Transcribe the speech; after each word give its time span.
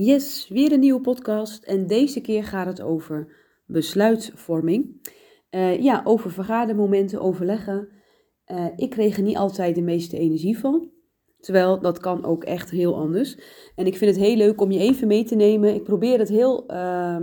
Yes, 0.00 0.48
weer 0.48 0.72
een 0.72 0.80
nieuwe 0.80 1.00
podcast 1.00 1.64
en 1.64 1.86
deze 1.86 2.20
keer 2.20 2.44
gaat 2.44 2.66
het 2.66 2.80
over 2.80 3.32
besluitvorming. 3.66 5.10
Uh, 5.50 5.82
ja, 5.82 6.00
over 6.04 6.30
vergadermomenten, 6.30 7.20
overleggen. 7.20 7.88
Uh, 8.46 8.66
ik 8.76 8.90
kreeg 8.90 9.16
er 9.16 9.22
niet 9.22 9.36
altijd 9.36 9.74
de 9.74 9.82
meeste 9.82 10.18
energie 10.18 10.58
van. 10.58 10.90
Terwijl 11.40 11.80
dat 11.80 11.98
kan 11.98 12.24
ook 12.24 12.44
echt 12.44 12.70
heel 12.70 12.96
anders. 12.96 13.38
En 13.74 13.86
ik 13.86 13.96
vind 13.96 14.16
het 14.16 14.24
heel 14.24 14.36
leuk 14.36 14.60
om 14.60 14.70
je 14.70 14.78
even 14.78 15.08
mee 15.08 15.24
te 15.24 15.34
nemen. 15.34 15.74
Ik 15.74 15.82
probeer 15.84 16.18
het 16.18 16.28
heel 16.28 16.72
uh, 16.72 17.16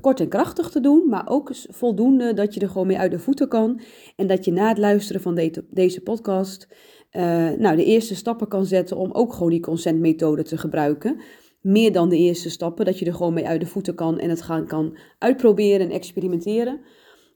kort 0.00 0.20
en 0.20 0.28
krachtig 0.28 0.70
te 0.70 0.80
doen, 0.80 1.08
maar 1.08 1.28
ook 1.28 1.50
voldoende 1.54 2.34
dat 2.34 2.54
je 2.54 2.60
er 2.60 2.68
gewoon 2.68 2.86
mee 2.86 2.98
uit 2.98 3.10
de 3.10 3.18
voeten 3.18 3.48
kan. 3.48 3.80
En 4.16 4.26
dat 4.26 4.44
je 4.44 4.52
na 4.52 4.68
het 4.68 4.78
luisteren 4.78 5.22
van 5.22 5.34
de 5.34 5.64
deze 5.70 6.00
podcast 6.00 6.68
uh, 7.12 7.50
nou, 7.50 7.76
de 7.76 7.84
eerste 7.84 8.14
stappen 8.14 8.48
kan 8.48 8.66
zetten 8.66 8.96
om 8.96 9.12
ook 9.12 9.32
gewoon 9.32 9.50
die 9.50 9.60
consentmethode 9.60 10.42
te 10.42 10.58
gebruiken. 10.58 11.20
Meer 11.62 11.92
dan 11.92 12.08
de 12.08 12.16
eerste 12.16 12.50
stappen, 12.50 12.84
dat 12.84 12.98
je 12.98 13.04
er 13.04 13.14
gewoon 13.14 13.34
mee 13.34 13.46
uit 13.46 13.60
de 13.60 13.66
voeten 13.66 13.94
kan 13.94 14.18
en 14.18 14.30
het 14.30 14.42
gaan 14.42 14.66
kan 14.66 14.96
uitproberen 15.18 15.80
en 15.80 15.90
experimenteren. 15.90 16.80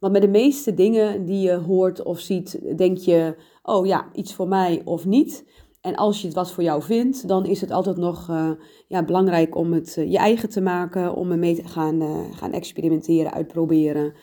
Want 0.01 0.13
met 0.13 0.23
de 0.23 0.29
meeste 0.29 0.75
dingen 0.75 1.25
die 1.25 1.41
je 1.41 1.55
hoort 1.55 2.03
of 2.03 2.19
ziet, 2.19 2.77
denk 2.77 2.99
je, 2.99 3.37
oh 3.63 3.87
ja, 3.87 4.09
iets 4.13 4.35
voor 4.35 4.49
mij 4.49 4.83
of 4.85 5.05
niet. 5.05 5.45
En 5.81 5.95
als 5.95 6.21
je 6.21 6.27
het 6.27 6.37
wat 6.37 6.53
voor 6.53 6.63
jou 6.63 6.83
vindt, 6.83 7.29
dan 7.29 7.47
is 7.47 7.61
het 7.61 7.71
altijd 7.71 7.97
nog 7.97 8.29
uh, 8.31 8.51
ja, 8.89 9.05
belangrijk 9.05 9.57
om 9.57 9.73
het 9.73 9.97
uh, 9.99 10.11
je 10.11 10.19
eigen 10.19 10.49
te 10.49 10.61
maken, 10.61 11.15
om 11.15 11.31
ermee 11.31 11.55
te 11.55 11.69
gaan, 11.69 12.03
uh, 12.03 12.25
gaan 12.31 12.53
experimenteren, 12.53 13.33
uitproberen. 13.33 14.15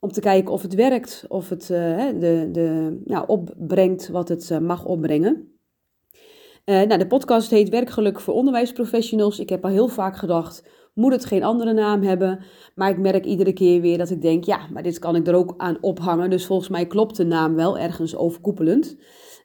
Om 0.00 0.12
te 0.12 0.20
kijken 0.20 0.52
of 0.52 0.62
het 0.62 0.74
werkt, 0.74 1.24
of 1.28 1.48
het 1.48 1.66
de, 1.66 2.48
de, 2.52 2.98
nou, 3.04 3.24
opbrengt 3.26 4.08
wat 4.08 4.28
het 4.28 4.60
mag 4.60 4.84
opbrengen. 4.84 5.51
Nou, 6.64 6.98
de 6.98 7.06
podcast 7.06 7.50
heet 7.50 7.68
Werkgeluk 7.68 8.20
voor 8.20 8.34
onderwijsprofessionals. 8.34 9.38
Ik 9.38 9.48
heb 9.48 9.64
al 9.64 9.70
heel 9.70 9.88
vaak 9.88 10.16
gedacht, 10.16 10.64
moet 10.94 11.12
het 11.12 11.24
geen 11.24 11.44
andere 11.44 11.72
naam 11.72 12.02
hebben? 12.02 12.44
Maar 12.74 12.90
ik 12.90 12.98
merk 12.98 13.24
iedere 13.24 13.52
keer 13.52 13.80
weer 13.80 13.98
dat 13.98 14.10
ik 14.10 14.22
denk, 14.22 14.44
ja, 14.44 14.66
maar 14.72 14.82
dit 14.82 14.98
kan 14.98 15.16
ik 15.16 15.26
er 15.26 15.34
ook 15.34 15.54
aan 15.56 15.78
ophangen. 15.80 16.30
Dus 16.30 16.46
volgens 16.46 16.68
mij 16.68 16.86
klopt 16.86 17.16
de 17.16 17.24
naam 17.24 17.54
wel 17.54 17.78
ergens 17.78 18.16
overkoepelend. 18.16 18.96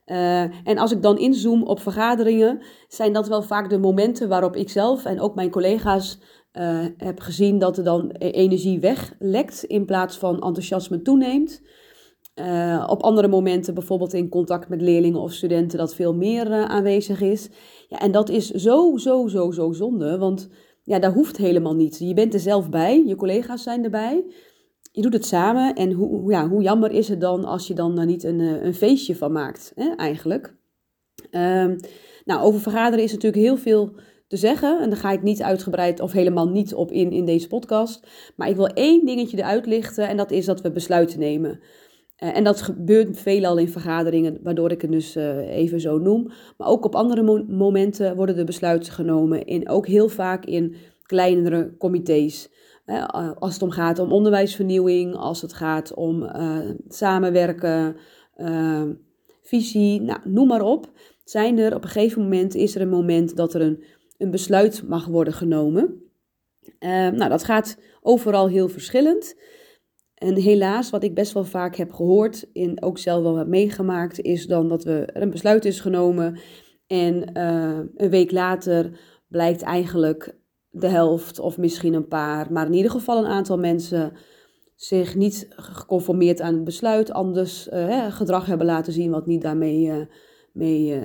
Uh, 0.06 0.41
en 0.41 0.78
als 0.78 0.91
ik 0.91 1.02
dan 1.02 1.17
inzoom 1.17 1.64
op 1.64 1.80
vergaderingen, 1.80 2.61
zijn 2.88 3.14
dat 3.14 3.28
wel 3.28 3.41
vaak 3.41 3.69
de 3.69 3.78
momenten 3.78 4.30
waarop 4.30 4.56
ik 4.56 4.69
zelf 4.69 5.06
en 5.06 5.19
ook 5.19 5.36
mijn 5.36 5.50
collega's 5.50 6.19
uh, 6.53 6.86
heb 6.97 7.19
gezien 7.19 7.59
dat 7.59 7.78
er 7.78 7.84
dan 7.84 8.11
energie 8.11 8.80
weglekt 8.80 9.63
in 9.63 9.86
plaats 9.86 10.17
van 10.17 10.34
enthousiasme 10.34 11.02
toeneemt. 11.02 11.61
Uh, 12.39 12.85
op 12.89 13.02
andere 13.02 13.27
momenten, 13.27 13.73
bijvoorbeeld 13.73 14.13
in 14.13 14.30
contact 14.30 14.69
met 14.69 14.81
leerlingen 14.81 15.19
of 15.19 15.33
studenten, 15.33 15.77
dat 15.77 15.95
veel 15.95 16.13
meer 16.13 16.52
aanwezig 16.52 17.21
is. 17.21 17.49
Ja, 17.88 17.99
en 17.99 18.11
dat 18.11 18.29
is 18.29 18.49
zo, 18.49 18.97
zo, 18.97 19.27
zo, 19.27 19.52
zo 19.52 19.71
zonde, 19.71 20.17
want 20.17 20.49
ja, 20.83 20.99
dat 20.99 21.13
hoeft 21.13 21.38
helemaal 21.38 21.75
niet. 21.75 21.99
Je 21.99 22.13
bent 22.13 22.33
er 22.33 22.39
zelf 22.39 22.69
bij, 22.69 23.03
je 23.05 23.16
collega's 23.16 23.63
zijn 23.63 23.83
erbij 23.83 24.23
je 24.97 25.03
doet 25.03 25.13
het 25.13 25.25
samen 25.25 25.75
en 25.75 25.91
hoe, 25.91 26.31
ja, 26.31 26.47
hoe 26.47 26.61
jammer 26.61 26.91
is 26.91 27.07
het 27.07 27.21
dan 27.21 27.45
als 27.45 27.67
je 27.67 27.73
dan 27.73 27.95
daar 27.95 28.05
niet 28.05 28.23
een, 28.23 28.39
eh, 28.39 28.63
een 28.63 28.73
feestje 28.73 29.16
van 29.16 29.31
maakt, 29.31 29.72
hè, 29.75 29.95
eigenlijk. 29.95 30.55
Um, 31.31 31.79
nou, 32.25 32.41
over 32.41 32.59
vergaderen 32.59 33.03
is 33.03 33.11
natuurlijk 33.11 33.44
heel 33.44 33.57
veel 33.57 33.94
te 34.27 34.38
zeggen 34.38 34.81
en 34.81 34.89
daar 34.89 34.99
ga 34.99 35.11
ik 35.11 35.22
niet 35.22 35.41
uitgebreid 35.41 35.99
of 35.99 36.11
helemaal 36.11 36.49
niet 36.49 36.73
op 36.73 36.91
in 36.91 37.11
in 37.11 37.25
deze 37.25 37.47
podcast. 37.47 38.07
Maar 38.35 38.49
ik 38.49 38.55
wil 38.55 38.67
één 38.67 39.05
dingetje 39.05 39.38
eruit 39.38 39.66
lichten 39.66 40.07
en 40.07 40.17
dat 40.17 40.31
is 40.31 40.45
dat 40.45 40.61
we 40.61 40.72
besluiten 40.72 41.19
nemen. 41.19 41.59
Uh, 42.23 42.37
en 42.37 42.43
dat 42.43 42.61
gebeurt 42.61 43.19
veelal 43.19 43.57
in 43.57 43.69
vergaderingen, 43.69 44.39
waardoor 44.43 44.71
ik 44.71 44.81
het 44.81 44.91
dus 44.91 45.15
uh, 45.15 45.37
even 45.37 45.79
zo 45.79 45.97
noem. 45.97 46.31
Maar 46.57 46.67
ook 46.67 46.85
op 46.85 46.95
andere 46.95 47.23
mo 47.23 47.45
momenten 47.47 48.15
worden 48.15 48.35
de 48.35 48.43
besluiten 48.43 48.93
genomen, 48.93 49.45
in, 49.45 49.69
ook 49.69 49.87
heel 49.87 50.09
vaak 50.09 50.45
in 50.45 50.75
kleinere 51.03 51.75
comité's. 51.77 52.49
Als 53.39 53.53
het 53.53 53.63
om 53.63 53.71
gaat 53.71 53.99
om 53.99 54.11
onderwijsvernieuwing, 54.11 55.15
als 55.15 55.41
het 55.41 55.53
gaat 55.53 55.93
om 55.93 56.29
samenwerken, 56.88 57.95
visie, 59.41 60.01
nou, 60.01 60.19
noem 60.23 60.47
maar 60.47 60.61
op. 60.61 60.91
Zijn 61.23 61.57
er 61.57 61.75
op 61.75 61.83
een 61.83 61.89
gegeven 61.89 62.22
moment, 62.22 62.56
is 62.56 62.75
er 62.75 62.81
een 62.81 62.89
moment 62.89 63.35
dat 63.35 63.53
er 63.53 63.61
een, 63.61 63.83
een 64.17 64.31
besluit 64.31 64.83
mag 64.88 65.06
worden 65.06 65.33
genomen. 65.33 66.01
Nou, 66.79 67.29
dat 67.29 67.44
gaat 67.44 67.77
overal 68.01 68.47
heel 68.47 68.69
verschillend. 68.69 69.35
En 70.17 70.35
helaas, 70.35 70.89
wat 70.89 71.03
ik 71.03 71.16
best 71.16 71.33
wel 71.33 71.44
vaak 71.44 71.75
heb 71.75 71.94
gehoord 71.94 72.51
en 72.53 72.83
ook 72.83 72.97
zelf 72.97 73.23
wel 73.23 73.35
heb 73.35 73.47
meegemaakt, 73.47 74.22
is 74.22 74.47
dan 74.47 74.67
dat 74.69 74.83
we, 74.83 75.05
er 75.05 75.22
een 75.22 75.29
besluit 75.29 75.66
is 75.66 75.79
genomen 75.79 76.39
en 76.88 77.39
een 77.95 78.09
week 78.09 78.31
later 78.31 79.00
blijkt 79.27 79.61
eigenlijk 79.61 80.38
de 80.69 80.88
helft 80.88 81.39
of 81.39 81.57
misschien 81.57 81.94
een 81.94 82.07
paar, 82.07 82.51
maar 82.51 82.66
in 82.66 82.73
ieder 82.73 82.91
geval 82.91 83.17
een 83.17 83.31
aantal 83.31 83.57
mensen 83.57 84.13
zich 84.75 85.16
niet 85.16 85.47
geconformeerd 85.50 86.41
aan 86.41 86.53
het 86.53 86.63
besluit, 86.63 87.11
anders 87.11 87.67
uh, 87.67 88.11
gedrag 88.11 88.45
hebben 88.45 88.67
laten 88.67 88.94
zien 88.94 89.11
wat 89.11 89.25
niet 89.25 89.41
daarmee 89.41 89.85
uh, 89.85 90.06
mee, 90.51 91.01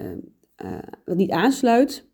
wat 1.04 1.16
niet 1.16 1.30
aansluit. 1.30 2.10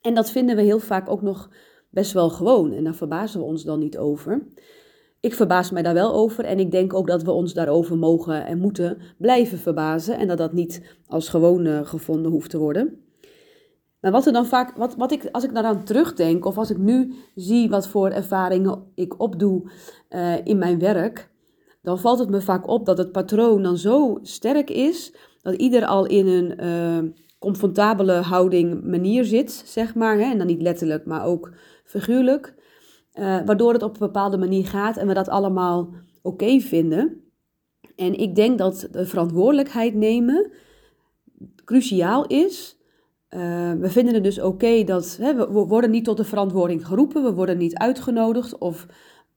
En 0.00 0.14
dat 0.14 0.30
vinden 0.30 0.56
we 0.56 0.62
heel 0.62 0.78
vaak 0.78 1.10
ook 1.10 1.22
nog 1.22 1.50
best 1.90 2.12
wel 2.12 2.30
gewoon 2.30 2.72
en 2.72 2.84
daar 2.84 2.94
verbazen 2.94 3.40
we 3.40 3.46
ons 3.46 3.64
dan 3.64 3.78
niet 3.78 3.98
over. 3.98 4.46
Ik 5.20 5.34
verbaas 5.34 5.70
mij 5.70 5.82
daar 5.82 5.94
wel 5.94 6.12
over 6.14 6.44
en 6.44 6.58
ik 6.58 6.70
denk 6.70 6.94
ook 6.94 7.06
dat 7.06 7.22
we 7.22 7.30
ons 7.30 7.54
daarover 7.54 7.98
mogen 7.98 8.46
en 8.46 8.58
moeten 8.58 8.98
blijven 9.18 9.58
verbazen 9.58 10.18
en 10.18 10.28
dat 10.28 10.38
dat 10.38 10.52
niet 10.52 10.96
als 11.06 11.28
gewoon 11.28 11.86
gevonden 11.86 12.32
hoeft 12.32 12.50
te 12.50 12.58
worden. 12.58 13.04
Maar 14.00 14.10
wat 14.10 14.26
er 14.26 14.32
dan 14.32 14.46
vaak, 14.46 14.76
wat, 14.76 14.96
wat 14.96 15.12
ik, 15.12 15.28
als 15.32 15.44
ik 15.44 15.54
daaraan 15.54 15.84
terugdenk, 15.84 16.44
of 16.44 16.58
als 16.58 16.70
ik 16.70 16.78
nu 16.78 17.14
zie 17.34 17.68
wat 17.68 17.88
voor 17.88 18.10
ervaringen 18.10 18.82
ik 18.94 19.20
opdoe 19.20 19.70
uh, 20.10 20.46
in 20.46 20.58
mijn 20.58 20.78
werk, 20.78 21.30
dan 21.82 21.98
valt 21.98 22.18
het 22.18 22.30
me 22.30 22.40
vaak 22.40 22.68
op 22.68 22.86
dat 22.86 22.98
het 22.98 23.12
patroon 23.12 23.62
dan 23.62 23.76
zo 23.76 24.18
sterk 24.22 24.70
is, 24.70 25.14
dat 25.42 25.54
ieder 25.54 25.84
al 25.86 26.06
in 26.06 26.26
een 26.26 26.64
uh, 26.64 27.10
comfortabele 27.38 28.12
houding 28.12 28.84
manier 28.84 29.24
zit, 29.24 29.62
zeg 29.66 29.94
maar. 29.94 30.18
Hè? 30.18 30.30
En 30.30 30.38
dan 30.38 30.46
niet 30.46 30.62
letterlijk, 30.62 31.06
maar 31.06 31.24
ook 31.24 31.52
figuurlijk. 31.84 32.54
Uh, 33.14 33.40
waardoor 33.44 33.72
het 33.72 33.82
op 33.82 33.92
een 33.92 34.06
bepaalde 34.06 34.38
manier 34.38 34.66
gaat 34.66 34.96
en 34.96 35.06
we 35.06 35.14
dat 35.14 35.28
allemaal 35.28 35.90
oké 36.22 36.60
vinden. 36.60 37.24
En 37.96 38.18
ik 38.18 38.34
denk 38.34 38.58
dat 38.58 38.88
de 38.90 39.06
verantwoordelijkheid 39.06 39.94
nemen 39.94 40.52
cruciaal 41.64 42.26
is 42.26 42.80
uh, 43.30 43.72
we 43.72 43.90
vinden 43.90 44.14
het 44.14 44.24
dus 44.24 44.40
oké 44.40 44.84
dat 44.84 45.16
hè, 45.20 45.34
we, 45.34 45.46
worden 45.46 45.90
niet 45.90 46.04
tot 46.04 46.16
de 46.16 46.24
verantwoording 46.24 46.86
geroepen, 46.86 47.22
we 47.22 47.32
worden 47.32 47.58
niet 47.58 47.74
uitgenodigd 47.74 48.58
of 48.58 48.86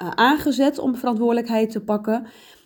uh, 0.03 0.09
aangezet 0.09 0.79
om 0.79 0.95
verantwoordelijkheid 0.95 1.71
te 1.71 1.83
pakken. 1.83 2.25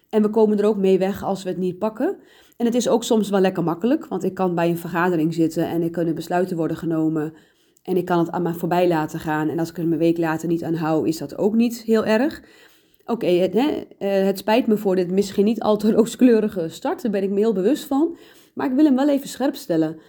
En 0.10 0.22
we 0.22 0.30
komen 0.30 0.60
er 0.60 0.66
ook 0.66 0.78
mee 0.78 0.98
weg 0.98 1.24
als 1.24 1.44
we 1.44 1.50
het 1.50 1.58
niet 1.58 1.78
pakken. 1.78 2.18
En 2.58 2.66
het 2.66 2.76
is 2.76 2.90
ook 2.90 3.04
soms 3.04 3.30
wel 3.30 3.40
lekker 3.40 3.64
makkelijk, 3.64 4.08
want 4.08 4.24
ik 4.24 4.34
kan 4.34 4.56
bij 4.56 4.70
een 4.70 4.78
vergadering 4.78 5.34
zitten 5.34 5.68
en 5.68 5.82
er 5.82 5.90
kunnen 5.90 6.16
besluiten 6.16 6.58
worden 6.58 6.78
genomen. 6.78 7.34
En 7.88 7.98
ik 7.98 8.06
kan 8.06 8.20
het 8.20 8.32
aan 8.32 8.42
mij 8.42 8.54
voorbij 8.54 8.88
laten 8.88 9.20
gaan. 9.20 9.50
En 9.50 9.60
als 9.60 9.70
ik 9.70 9.78
er 9.78 9.84
een 9.84 9.98
week 9.98 10.18
later 10.18 10.48
niet 10.48 10.64
aan 10.64 10.74
hou, 10.74 11.08
is 11.08 11.18
dat 11.18 11.38
ook 11.38 11.56
niet 11.56 11.82
heel 11.82 12.06
erg. 12.06 12.42
Oké, 13.06 13.28
het, 13.28 13.56
uh, 13.56 13.66
het 14.00 14.38
spijt 14.38 14.68
me 14.68 14.78
voor 14.78 14.96
dit 14.96 15.12
misschien 15.12 15.46
niet 15.46 15.62
al 15.62 15.78
te 15.78 15.92
rooskleurige 15.98 16.70
start, 16.70 17.02
daar 17.02 17.12
ben 17.12 17.24
ik 17.24 17.30
me 17.30 17.40
heel 17.40 17.54
bewust 17.54 17.84
van. 17.84 18.18
Maar 18.54 18.68
ik 18.68 18.76
wil 18.76 18.86
hem 18.86 18.96
wel 18.96 19.10
even 19.10 19.30
scherp 19.30 19.56
stellen. 19.56 20.00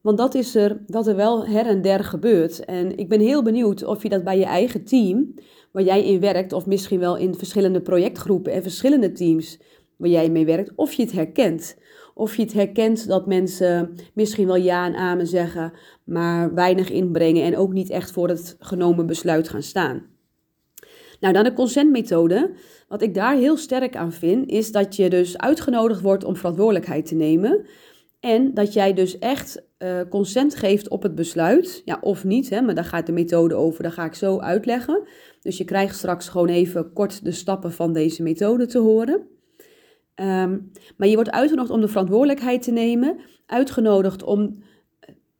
Want 0.00 0.18
dat 0.18 0.34
is 0.34 0.54
er, 0.54 0.80
wat 0.86 1.06
er 1.06 1.16
wel 1.16 1.46
her 1.46 1.66
en 1.66 1.82
der 1.82 2.04
gebeurt. 2.04 2.64
En 2.64 2.98
ik 2.98 3.08
ben 3.08 3.20
heel 3.20 3.42
benieuwd 3.42 3.84
of 3.84 4.02
je 4.02 4.08
dat 4.08 4.24
bij 4.24 4.38
je 4.38 4.44
eigen 4.44 4.84
team, 4.84 5.34
waar 5.70 5.82
jij 5.82 6.04
in 6.04 6.20
werkt, 6.20 6.52
of 6.52 6.66
misschien 6.66 7.00
wel 7.00 7.16
in 7.16 7.34
verschillende 7.34 7.80
projectgroepen 7.80 8.52
en 8.52 8.62
verschillende 8.62 9.12
teams 9.12 9.58
waar 9.96 10.10
jij 10.10 10.30
mee 10.30 10.46
werkt, 10.46 10.72
of 10.74 10.92
je 10.92 11.02
het 11.02 11.12
herkent. 11.12 11.76
Of 12.18 12.36
je 12.36 12.42
het 12.42 12.52
herkent 12.52 13.08
dat 13.08 13.26
mensen 13.26 13.94
misschien 14.14 14.46
wel 14.46 14.56
ja 14.56 14.86
en 14.86 14.94
amen 14.94 15.26
zeggen, 15.26 15.72
maar 16.04 16.54
weinig 16.54 16.90
inbrengen 16.90 17.44
en 17.44 17.56
ook 17.56 17.72
niet 17.72 17.90
echt 17.90 18.10
voor 18.10 18.28
het 18.28 18.56
genomen 18.58 19.06
besluit 19.06 19.48
gaan 19.48 19.62
staan. 19.62 20.02
Nou, 21.20 21.34
dan 21.34 21.44
de 21.44 21.52
consentmethode. 21.52 22.50
Wat 22.88 23.02
ik 23.02 23.14
daar 23.14 23.36
heel 23.36 23.56
sterk 23.56 23.96
aan 23.96 24.12
vind, 24.12 24.48
is 24.48 24.72
dat 24.72 24.96
je 24.96 25.10
dus 25.10 25.38
uitgenodigd 25.38 26.00
wordt 26.00 26.24
om 26.24 26.36
verantwoordelijkheid 26.36 27.06
te 27.06 27.14
nemen. 27.14 27.66
En 28.20 28.54
dat 28.54 28.72
jij 28.72 28.92
dus 28.92 29.18
echt 29.18 29.62
uh, 29.78 30.00
consent 30.10 30.54
geeft 30.54 30.88
op 30.88 31.02
het 31.02 31.14
besluit, 31.14 31.82
ja, 31.84 31.98
of 32.00 32.24
niet, 32.24 32.50
hè, 32.50 32.60
maar 32.60 32.74
daar 32.74 32.84
gaat 32.84 33.06
de 33.06 33.12
methode 33.12 33.54
over, 33.54 33.82
daar 33.82 33.92
ga 33.92 34.04
ik 34.04 34.14
zo 34.14 34.38
uitleggen. 34.38 35.08
Dus 35.40 35.56
je 35.56 35.64
krijgt 35.64 35.96
straks 35.96 36.28
gewoon 36.28 36.48
even 36.48 36.92
kort 36.92 37.24
de 37.24 37.32
stappen 37.32 37.72
van 37.72 37.92
deze 37.92 38.22
methode 38.22 38.66
te 38.66 38.78
horen. 38.78 39.35
Um, 40.20 40.70
maar 40.96 41.08
je 41.08 41.14
wordt 41.14 41.30
uitgenodigd 41.30 41.74
om 41.74 41.80
de 41.80 41.88
verantwoordelijkheid 41.88 42.62
te 42.62 42.70
nemen, 42.70 43.18
uitgenodigd 43.46 44.22
om 44.22 44.62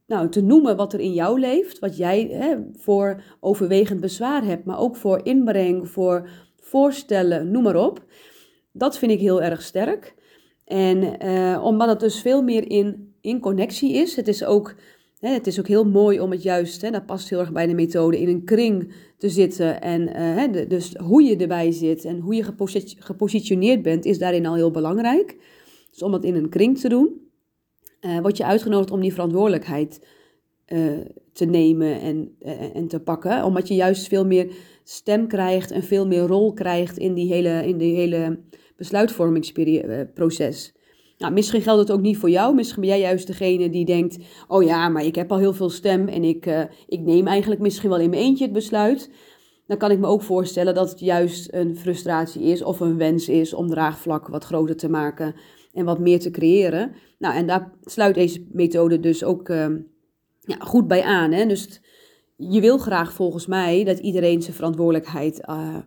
nou, 0.07 0.29
te 0.29 0.41
noemen 0.41 0.75
wat 0.75 0.93
er 0.93 0.99
in 0.99 1.13
jou 1.13 1.39
leeft, 1.39 1.79
wat 1.79 1.97
jij 1.97 2.27
hè, 2.31 2.55
voor 2.73 3.23
overwegend 3.39 3.99
bezwaar 3.99 4.43
hebt, 4.43 4.65
maar 4.65 4.79
ook 4.79 4.95
voor 4.95 5.25
inbreng, 5.25 5.89
voor 5.89 6.29
voorstellen, 6.55 7.51
noem 7.51 7.63
maar 7.63 7.75
op. 7.75 8.05
Dat 8.71 8.97
vind 8.97 9.11
ik 9.11 9.19
heel 9.19 9.41
erg 9.41 9.61
sterk. 9.61 10.15
En 10.65 11.25
uh, 11.25 11.63
omdat 11.63 11.87
het 11.87 11.99
dus 11.99 12.21
veel 12.21 12.41
meer 12.41 12.69
in, 12.69 13.15
in 13.21 13.39
connectie 13.39 13.93
is, 13.93 14.15
het 14.15 14.27
is 14.27 14.43
ook 14.43 14.75
Het 15.19 15.47
is 15.47 15.59
ook 15.59 15.67
heel 15.67 15.85
mooi 15.85 16.19
om 16.19 16.31
het 16.31 16.43
juist, 16.43 16.91
dat 16.91 17.05
past 17.05 17.29
heel 17.29 17.39
erg 17.39 17.51
bij 17.51 17.67
de 17.67 17.73
methode, 17.73 18.19
in 18.19 18.27
een 18.27 18.43
kring 18.43 18.93
te 19.17 19.29
zitten. 19.29 19.81
En 19.81 20.05
de, 20.51 20.67
dus 20.67 20.95
hoe 20.95 21.23
je 21.23 21.35
erbij 21.35 21.71
zit 21.71 22.05
en 22.05 22.19
hoe 22.19 22.35
je 22.35 22.43
gepositioneerd 22.99 23.81
bent, 23.81 24.05
is 24.05 24.17
daarin 24.17 24.45
al 24.45 24.55
heel 24.55 24.71
belangrijk. 24.71 25.37
Dus 25.91 26.01
om 26.01 26.11
dat 26.11 26.23
in 26.23 26.35
een 26.35 26.49
kring 26.49 26.79
te 26.79 26.89
doen, 26.89 27.29
word 28.21 28.37
je 28.37 28.45
uitgenodigd 28.45 28.91
om 28.91 29.01
die 29.01 29.13
verantwoordelijkheid 29.13 30.07
te 31.33 31.45
nemen 31.45 32.01
en, 32.01 32.35
en 32.73 32.87
te 32.87 32.99
pakken. 32.99 33.43
Omdat 33.43 33.67
je 33.67 33.75
juist 33.75 34.07
veel 34.07 34.25
meer 34.25 34.51
stem 34.83 35.27
krijgt 35.27 35.71
en 35.71 35.83
veel 35.83 36.07
meer 36.07 36.27
rol 36.27 36.53
krijgt 36.53 36.97
in 36.97 37.13
die 37.13 37.33
hele, 37.33 37.67
in 37.67 37.77
die 37.77 37.95
hele 37.95 38.39
besluitvormingsproces. 38.75 40.75
Nou, 41.17 41.33
misschien 41.33 41.61
geldt 41.61 41.79
het 41.79 41.91
ook 41.91 42.01
niet 42.01 42.17
voor 42.17 42.29
jou. 42.29 42.55
Misschien 42.55 42.81
ben 42.81 42.89
jij 42.89 42.99
juist 42.99 43.27
degene 43.27 43.69
die 43.69 43.85
denkt: 43.85 44.17
Oh 44.47 44.63
ja, 44.63 44.89
maar 44.89 45.05
ik 45.05 45.15
heb 45.15 45.31
al 45.31 45.37
heel 45.37 45.53
veel 45.53 45.69
stem 45.69 46.07
en 46.07 46.23
ik, 46.23 46.45
uh, 46.45 46.63
ik 46.87 46.99
neem 46.99 47.27
eigenlijk 47.27 47.61
misschien 47.61 47.89
wel 47.89 47.99
in 47.99 48.09
mijn 48.09 48.21
eentje 48.21 48.43
het 48.43 48.53
besluit. 48.53 49.09
Dan 49.67 49.77
kan 49.77 49.91
ik 49.91 49.99
me 49.99 50.07
ook 50.07 50.21
voorstellen 50.21 50.75
dat 50.75 50.89
het 50.89 50.99
juist 50.99 51.53
een 51.53 51.77
frustratie 51.77 52.41
is 52.41 52.63
of 52.63 52.79
een 52.79 52.97
wens 52.97 53.29
is 53.29 53.53
om 53.53 53.67
draagvlak 53.67 54.27
wat 54.27 54.43
groter 54.43 54.77
te 54.77 54.89
maken 54.89 55.35
en 55.73 55.85
wat 55.85 55.99
meer 55.99 56.19
te 56.19 56.31
creëren. 56.31 56.91
Nou, 57.19 57.35
en 57.35 57.47
daar 57.47 57.71
sluit 57.81 58.15
deze 58.15 58.45
methode 58.51 58.99
dus 58.99 59.23
ook 59.23 59.49
uh, 59.49 59.67
ja, 60.39 60.57
goed 60.59 60.87
bij 60.87 61.03
aan. 61.03 61.31
Hè? 61.31 61.45
Dus 61.45 61.81
je 62.35 62.61
wil 62.61 62.77
graag 62.77 63.13
volgens 63.13 63.47
mij 63.47 63.83
dat 63.83 63.99
iedereen 63.99 64.41
zijn 64.41 64.55
verantwoordelijkheid 64.55 65.41
uh, 65.49 65.77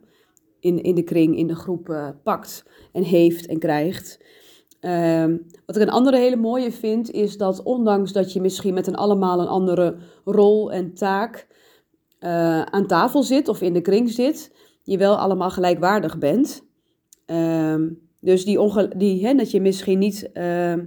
in, 0.61 0.83
in 0.83 0.95
de 0.95 1.03
kring, 1.03 1.37
in 1.37 1.47
de 1.47 1.55
groep 1.55 1.89
uh, 1.89 2.09
pakt 2.23 2.65
en 2.93 3.03
heeft 3.03 3.47
en 3.47 3.59
krijgt. 3.59 4.25
Uh, 4.81 5.25
wat 5.67 5.77
ik 5.77 5.83
een 5.83 5.91
andere 5.91 6.17
hele 6.17 6.37
mooie 6.37 6.73
vind, 6.73 7.11
is 7.11 7.37
dat 7.37 7.63
ondanks 7.63 8.13
dat 8.13 8.33
je 8.33 8.41
misschien 8.41 8.75
met 8.75 8.87
een 8.87 8.97
allemaal 8.97 9.41
een 9.41 9.47
andere 9.47 9.97
rol 10.25 10.73
en 10.73 10.95
taak 10.95 11.47
uh, 12.21 12.63
aan 12.63 12.87
tafel 12.87 13.23
zit 13.23 13.49
of 13.49 13.61
in 13.61 13.73
de 13.73 13.81
kring 13.81 14.11
zit, 14.11 14.53
je 14.83 14.99
wel 14.99 15.17
allemaal 15.17 15.51
gelijkwaardig 15.51 16.19
bent. 16.19 16.63
Ehm, 17.27 17.89
dus 18.21 18.45
die, 18.45 18.89
die 18.97 19.27
hè, 19.27 19.35
dat 19.35 19.51
je 19.51 19.61
misschien 19.61 19.99
niet, 19.99 20.33
ehm, 20.33 20.85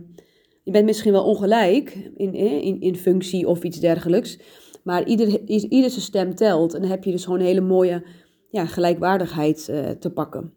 je 0.63 0.71
bent 0.71 0.85
misschien 0.85 1.11
wel 1.11 1.25
ongelijk 1.25 2.11
in, 2.15 2.33
in, 2.33 2.81
in 2.81 2.95
functie 2.95 3.47
of 3.47 3.63
iets 3.63 3.79
dergelijks, 3.79 4.39
maar 4.83 5.07
ieder, 5.07 5.49
ieder 5.49 5.91
stem 5.91 6.35
telt. 6.35 6.73
En 6.73 6.81
dan 6.81 6.89
heb 6.89 7.03
je 7.03 7.11
dus 7.11 7.23
gewoon 7.23 7.39
een 7.39 7.45
hele 7.45 7.61
mooie 7.61 8.03
ja, 8.49 8.65
gelijkwaardigheid 8.65 9.67
uh, 9.69 9.89
te 9.89 10.09
pakken. 10.09 10.53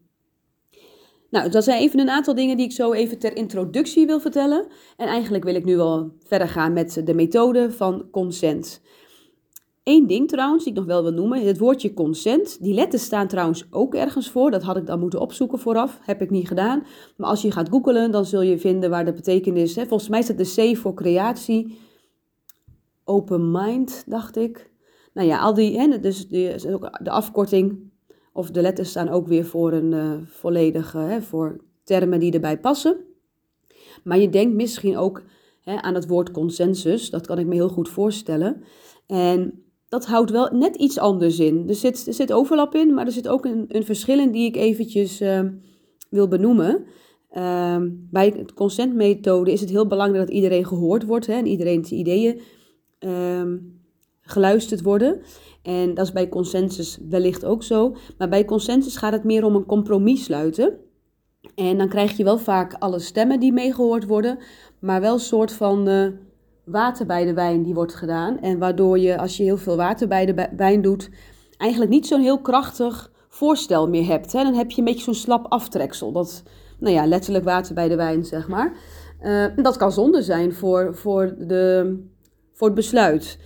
Nou, 1.36 1.50
dat 1.50 1.64
zijn 1.64 1.80
even 1.80 1.98
een 1.98 2.10
aantal 2.10 2.34
dingen 2.34 2.56
die 2.56 2.66
ik 2.66 2.72
zo 2.72 2.92
even 2.92 3.18
ter 3.18 3.36
introductie 3.36 4.06
wil 4.06 4.20
vertellen. 4.20 4.66
En 4.96 5.08
eigenlijk 5.08 5.44
wil 5.44 5.54
ik 5.54 5.64
nu 5.64 5.76
wel 5.76 6.12
verder 6.26 6.48
gaan 6.48 6.72
met 6.72 7.00
de 7.04 7.14
methode 7.14 7.70
van 7.70 8.08
consent. 8.10 8.80
Eén 9.82 10.06
ding 10.06 10.28
trouwens, 10.28 10.64
die 10.64 10.72
ik 10.72 10.78
nog 10.78 10.86
wel 10.86 11.02
wil 11.02 11.12
noemen, 11.12 11.46
het 11.46 11.58
woordje 11.58 11.92
consent. 11.92 12.62
Die 12.62 12.74
letters 12.74 13.02
staan 13.02 13.28
trouwens 13.28 13.66
ook 13.70 13.94
ergens 13.94 14.30
voor. 14.30 14.50
Dat 14.50 14.62
had 14.62 14.76
ik 14.76 14.86
dan 14.86 15.00
moeten 15.00 15.20
opzoeken 15.20 15.58
vooraf, 15.58 15.98
heb 16.02 16.22
ik 16.22 16.30
niet 16.30 16.48
gedaan. 16.48 16.86
Maar 17.16 17.28
als 17.28 17.42
je 17.42 17.52
gaat 17.52 17.68
googelen, 17.68 18.10
dan 18.10 18.24
zul 18.24 18.42
je 18.42 18.58
vinden 18.58 18.90
waar 18.90 19.04
de 19.04 19.12
betekenis... 19.12 19.76
Hè, 19.76 19.86
volgens 19.86 20.08
mij 20.08 20.22
staat 20.22 20.38
de 20.38 20.72
C 20.72 20.76
voor 20.76 20.94
creatie, 20.94 21.78
open 23.04 23.50
mind, 23.50 24.04
dacht 24.06 24.36
ik. 24.36 24.70
Nou 25.12 25.28
ja, 25.28 25.38
al 25.38 25.54
die, 25.54 25.78
hè, 25.78 26.00
dus 26.00 26.28
de, 26.28 26.54
de 27.02 27.10
afkorting 27.10 27.85
of 28.36 28.50
de 28.50 28.60
letters 28.60 28.88
staan 28.88 29.08
ook 29.08 29.26
weer 29.26 29.44
voor 29.44 29.72
een 29.72 29.92
uh, 29.92 30.12
volledige, 30.24 30.98
hè, 30.98 31.22
voor 31.22 31.60
termen 31.84 32.20
die 32.20 32.32
erbij 32.32 32.58
passen. 32.58 32.96
Maar 34.04 34.18
je 34.18 34.28
denkt 34.28 34.54
misschien 34.54 34.96
ook 34.96 35.22
hè, 35.62 35.82
aan 35.82 35.94
het 35.94 36.06
woord 36.06 36.30
consensus, 36.30 37.10
dat 37.10 37.26
kan 37.26 37.38
ik 37.38 37.46
me 37.46 37.54
heel 37.54 37.68
goed 37.68 37.88
voorstellen. 37.88 38.62
En 39.06 39.62
dat 39.88 40.06
houdt 40.06 40.30
wel 40.30 40.48
net 40.52 40.76
iets 40.76 40.98
anders 40.98 41.38
in. 41.38 41.68
Er 41.68 41.74
zit, 41.74 42.06
er 42.06 42.14
zit 42.14 42.32
overlap 42.32 42.74
in, 42.74 42.94
maar 42.94 43.06
er 43.06 43.12
zit 43.12 43.28
ook 43.28 43.44
een, 43.44 43.64
een 43.68 43.84
verschil 43.84 44.18
in 44.18 44.32
die 44.32 44.46
ik 44.46 44.56
eventjes 44.56 45.20
uh, 45.20 45.40
wil 46.10 46.28
benoemen. 46.28 46.84
Uh, 47.32 47.76
bij 48.10 48.30
de 48.30 48.54
consentmethode 48.54 49.52
is 49.52 49.60
het 49.60 49.70
heel 49.70 49.86
belangrijk 49.86 50.26
dat 50.26 50.34
iedereen 50.34 50.66
gehoord 50.66 51.04
wordt 51.04 51.26
hè, 51.26 51.34
en 51.34 51.46
iedereen's 51.46 51.90
ideeën 51.90 52.40
ehm, 52.98 53.56
geluisterd 54.26 54.82
worden. 54.82 55.20
En 55.62 55.94
dat 55.94 56.06
is 56.06 56.12
bij 56.12 56.28
consensus 56.28 56.98
wellicht 57.08 57.44
ook 57.44 57.62
zo. 57.62 57.96
Maar 58.18 58.28
bij 58.28 58.44
consensus 58.44 58.96
gaat 58.96 59.12
het 59.12 59.24
meer 59.24 59.44
om 59.44 59.54
een 59.54 59.66
compromis 59.66 60.24
sluiten. 60.24 60.78
En 61.54 61.78
dan 61.78 61.88
krijg 61.88 62.16
je 62.16 62.24
wel 62.24 62.38
vaak 62.38 62.74
alle 62.78 62.98
stemmen 62.98 63.40
die 63.40 63.52
meegehoord 63.52 64.06
worden, 64.06 64.38
maar 64.78 65.00
wel 65.00 65.12
een 65.12 65.20
soort 65.20 65.52
van 65.52 65.88
uh, 65.88 66.08
water 66.64 67.06
bij 67.06 67.24
de 67.24 67.34
wijn 67.34 67.62
die 67.62 67.74
wordt 67.74 67.94
gedaan. 67.94 68.40
En 68.40 68.58
waardoor 68.58 68.98
je, 68.98 69.18
als 69.18 69.36
je 69.36 69.42
heel 69.42 69.56
veel 69.56 69.76
water 69.76 70.08
bij 70.08 70.26
de 70.26 70.48
wijn 70.56 70.82
doet, 70.82 71.10
eigenlijk 71.56 71.90
niet 71.90 72.06
zo'n 72.06 72.20
heel 72.20 72.40
krachtig 72.40 73.10
voorstel 73.28 73.88
meer 73.88 74.06
hebt. 74.06 74.32
Hè? 74.32 74.42
Dan 74.42 74.54
heb 74.54 74.70
je 74.70 74.78
een 74.78 74.84
beetje 74.84 75.04
zo'n 75.04 75.14
slap 75.14 75.46
aftreksel. 75.48 76.12
Dat, 76.12 76.42
nou 76.78 76.94
ja, 76.94 77.06
letterlijk 77.06 77.44
water 77.44 77.74
bij 77.74 77.88
de 77.88 77.96
wijn, 77.96 78.24
zeg 78.24 78.48
maar. 78.48 78.72
Uh, 79.22 79.46
dat 79.56 79.76
kan 79.76 79.92
zonde 79.92 80.22
zijn 80.22 80.52
voor, 80.52 80.94
voor, 80.94 81.34
de, 81.38 81.96
voor 82.52 82.66
het 82.66 82.76
besluit. 82.76 83.38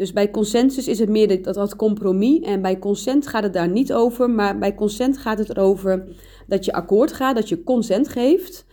Dus 0.00 0.12
bij 0.12 0.30
consensus 0.30 0.88
is 0.88 0.98
het 0.98 1.08
meer 1.08 1.42
dat, 1.42 1.54
dat 1.54 1.76
compromis. 1.76 2.40
En 2.40 2.62
bij 2.62 2.78
consent 2.78 3.26
gaat 3.26 3.42
het 3.42 3.52
daar 3.52 3.68
niet 3.68 3.92
over. 3.92 4.30
Maar 4.30 4.58
bij 4.58 4.74
consent 4.74 5.18
gaat 5.18 5.38
het 5.38 5.50
erover 5.50 6.08
dat 6.46 6.64
je 6.64 6.72
akkoord 6.72 7.12
gaat, 7.12 7.34
dat 7.34 7.48
je 7.48 7.64
consent 7.64 8.08
geeft. 8.08 8.66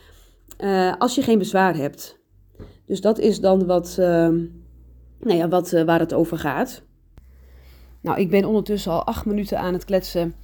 Uh, 0.59 0.93
als 0.97 1.15
je 1.15 1.21
geen 1.21 1.37
bezwaar 1.37 1.75
hebt. 1.75 2.19
Dus 2.85 3.01
dat 3.01 3.19
is 3.19 3.39
dan 3.39 3.65
wat, 3.65 3.97
uh, 3.99 4.05
nou 5.19 5.37
ja, 5.37 5.47
wat, 5.47 5.71
uh, 5.71 5.83
waar 5.83 5.99
het 5.99 6.13
over 6.13 6.37
gaat. 6.37 6.83
Nou, 8.01 8.19
ik 8.19 8.29
ben 8.29 8.45
ondertussen 8.45 8.91
al 8.91 9.03
acht 9.03 9.25
minuten 9.25 9.59
aan 9.59 9.73
het 9.73 9.85
kletsen. 9.85 10.35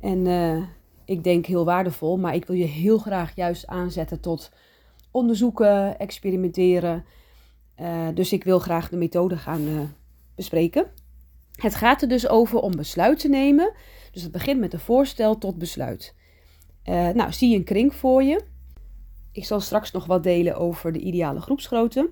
En 0.00 0.26
ik 1.04 1.24
denk 1.24 1.46
heel 1.46 1.64
waardevol. 1.64 2.16
Maar 2.16 2.34
ik 2.34 2.46
wil 2.46 2.56
je 2.56 2.64
heel 2.64 2.98
graag 2.98 3.34
juist 3.34 3.66
aanzetten 3.66 4.20
tot 4.20 4.50
onderzoeken, 5.10 5.98
experimenteren. 5.98 7.04
dus 8.14 8.32
ik 8.32 8.44
wil 8.44 8.58
graag 8.58 8.88
de 8.88 8.96
methode 8.96 9.36
gaan 9.36 9.94
bespreken. 10.36 10.86
Het 11.52 11.74
gaat 11.74 12.02
er 12.02 12.08
dus 12.08 12.28
over 12.28 12.58
om 12.58 12.76
besluit 12.76 13.18
te 13.18 13.28
nemen. 13.28 13.72
Dus 14.12 14.22
het 14.22 14.32
begint 14.32 14.60
met 14.60 14.72
een 14.72 14.80
voorstel 14.80 15.38
tot 15.38 15.58
besluit. 15.58 16.14
Uh, 16.84 17.08
nou, 17.08 17.32
zie 17.32 17.50
je 17.50 17.56
een 17.56 17.64
kring 17.64 17.94
voor 17.94 18.22
je. 18.22 18.44
Ik 19.32 19.44
zal 19.44 19.60
straks 19.60 19.90
nog 19.90 20.06
wat 20.06 20.22
delen 20.22 20.56
over 20.56 20.92
de 20.92 20.98
ideale 20.98 21.40
groepsgrootte. 21.40 22.10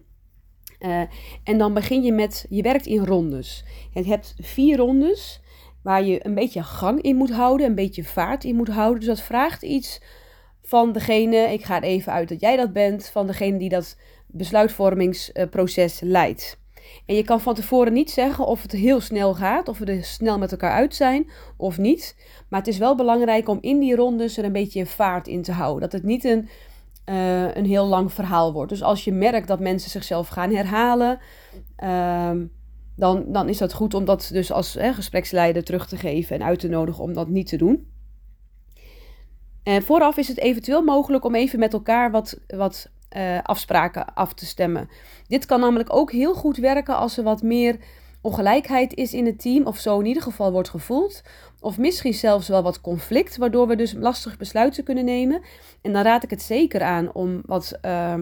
Uh, 0.81 1.03
en 1.45 1.59
dan 1.59 1.75
begin 1.75 2.03
je 2.03 2.13
met, 2.13 2.47
je 2.49 2.63
werkt 2.63 2.87
in 2.87 3.05
rondes. 3.05 3.65
Je 3.93 4.05
hebt 4.05 4.35
vier 4.39 4.77
rondes 4.77 5.41
waar 5.83 6.05
je 6.05 6.27
een 6.27 6.35
beetje 6.35 6.63
gang 6.63 7.03
in 7.03 7.17
moet 7.17 7.33
houden, 7.33 7.67
een 7.67 7.75
beetje 7.75 8.05
vaart 8.05 8.45
in 8.45 8.57
moet 8.57 8.69
houden. 8.69 8.99
Dus 8.99 9.09
dat 9.09 9.21
vraagt 9.21 9.63
iets 9.63 10.01
van 10.63 10.93
degene, 10.93 11.37
ik 11.37 11.65
ga 11.65 11.77
er 11.77 11.83
even 11.83 12.13
uit 12.13 12.29
dat 12.29 12.41
jij 12.41 12.57
dat 12.57 12.73
bent, 12.73 13.09
van 13.09 13.27
degene 13.27 13.59
die 13.59 13.69
dat 13.69 13.97
besluitvormingsproces 14.27 16.01
leidt. 16.01 16.59
En 17.07 17.15
je 17.15 17.25
kan 17.25 17.41
van 17.41 17.55
tevoren 17.55 17.93
niet 17.93 18.11
zeggen 18.11 18.47
of 18.47 18.63
het 18.63 18.73
heel 18.73 19.01
snel 19.01 19.35
gaat, 19.35 19.69
of 19.69 19.79
we 19.79 19.85
er 19.85 20.05
snel 20.05 20.39
met 20.39 20.51
elkaar 20.53 20.73
uit 20.73 20.95
zijn 20.95 21.31
of 21.57 21.79
niet. 21.79 22.17
Maar 22.49 22.61
het 22.61 22.69
is 22.69 22.79
wel 22.79 22.97
belangrijk 22.97 23.49
om 23.49 23.59
in 23.61 23.79
die 23.79 23.97
rondes 23.97 24.37
er 24.37 24.45
een 24.45 24.53
beetje 24.53 24.87
vaart 24.87 25.29
in 25.29 25.43
te 25.43 25.53
houden. 25.53 25.81
Dat 25.81 25.93
het 25.93 26.03
niet 26.03 26.25
een, 26.25 26.49
uh, 27.09 27.55
een 27.55 27.67
heel 27.67 27.87
lang 27.87 28.13
verhaal 28.13 28.53
wordt. 28.53 28.71
Dus 28.71 28.83
als 28.83 29.05
je 29.05 29.13
merkt 29.13 29.49
dat 29.49 29.61
mensen 29.61 29.91
zichzelf 29.91 30.29
gaan 30.29 30.55
herhalen, 30.55 31.19
uh, 31.85 32.31
dan, 32.97 33.25
dan 33.27 33.49
is 33.49 33.59
dat 33.59 33.73
goed 33.73 33.95
om 33.95 34.05
dat 34.05 34.31
dus 34.33 34.53
als 34.53 34.77
eh, 34.77 34.95
gespreksleider 34.95 35.65
terug 35.65 35.89
te 35.89 35.97
geven 35.97 36.37
en 36.37 36.47
uit 36.47 36.59
te 36.59 36.69
nodigen 36.69 37.03
om 37.03 37.13
dat 37.13 37.29
niet 37.29 37.47
te 37.49 37.57
doen. 37.57 37.93
En 39.63 39.83
vooraf 39.83 40.17
is 40.17 40.29
het 40.29 40.39
eventueel 40.39 40.83
mogelijk 40.83 41.25
om 41.25 41.35
even 41.35 41.59
met 41.59 41.73
elkaar 41.73 42.11
wat, 42.11 42.41
wat 42.47 42.91
uh, 43.17 43.39
afspraken 43.43 44.15
af 44.15 44.33
te 44.33 44.47
stemmen. 44.47 44.89
Dit 45.27 45.47
kan 45.47 45.61
namelijk 45.61 45.95
ook 45.95 46.13
heel 46.13 46.35
goed 46.35 46.57
werken 46.57 46.97
als 46.97 47.19
er 47.19 47.25
wat 47.25 47.43
meer 47.43 47.77
ongelijkheid 48.21 48.95
is 48.95 49.15
in 49.15 49.27
het 49.27 49.41
team, 49.41 49.67
of 49.67 49.79
zo 49.79 49.99
in 49.99 50.07
ieder 50.07 50.23
geval 50.23 50.53
wordt 50.53 50.69
gevoeld. 50.69 51.23
Of 51.61 51.79
misschien 51.79 52.15
zelfs 52.15 52.49
wel 52.49 52.63
wat 52.63 52.81
conflict, 52.81 53.37
waardoor 53.37 53.67
we 53.67 53.77
dus 53.77 53.93
lastig 53.93 54.37
besluiten 54.37 54.85
kunnen 54.85 55.05
nemen. 55.05 55.43
En 55.83 55.93
dan 55.93 56.03
raad 56.03 56.23
ik 56.23 56.31
het 56.31 56.43
zeker 56.43 56.83
aan 56.83 57.13
om 57.13 57.43
wat, 57.47 57.79
uh, 57.83 58.15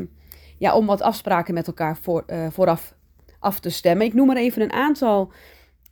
ja, 0.59 0.77
om 0.77 0.87
wat 0.87 1.01
afspraken 1.01 1.55
met 1.55 1.67
elkaar 1.67 1.97
voor, 1.97 2.25
uh, 2.27 2.47
vooraf 2.51 2.95
af 3.39 3.61
te 3.61 3.71
stemmen. 3.71 4.07
Ik 4.07 4.15
noem 4.15 4.31
er 4.31 4.37
even 4.37 4.63
een 4.63 4.73
aantal 4.73 5.33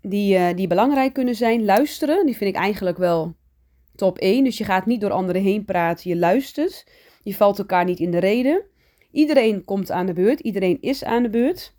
die, 0.03 0.39
uh, 0.39 0.49
die 0.55 0.67
belangrijk 0.67 1.13
kunnen 1.13 1.35
zijn. 1.35 1.65
Luisteren, 1.65 2.27
die 2.27 2.37
vind 2.37 2.55
ik 2.55 2.61
eigenlijk 2.61 2.99
wel 2.99 3.35
top 3.95 4.19
1. 4.19 4.45
Dus 4.45 4.59
je 4.59 4.65
gaat 4.65 4.87
niet 4.87 5.01
door 5.01 5.11
anderen 5.11 5.43
heen 5.43 5.65
praten, 5.65 6.11
je 6.11 6.17
luistert. 6.17 6.87
Je 7.23 7.35
valt 7.35 7.59
elkaar 7.59 7.85
niet 7.85 7.99
in 7.99 8.11
de 8.11 8.19
reden. 8.19 8.63
Iedereen 9.13 9.65
komt 9.65 9.91
aan 9.91 10.07
de 10.07 10.13
beurt, 10.13 10.41
iedereen 10.41 10.79
is 10.81 11.05
aan 11.05 11.23
de 11.23 11.31
beurt. 11.31 11.79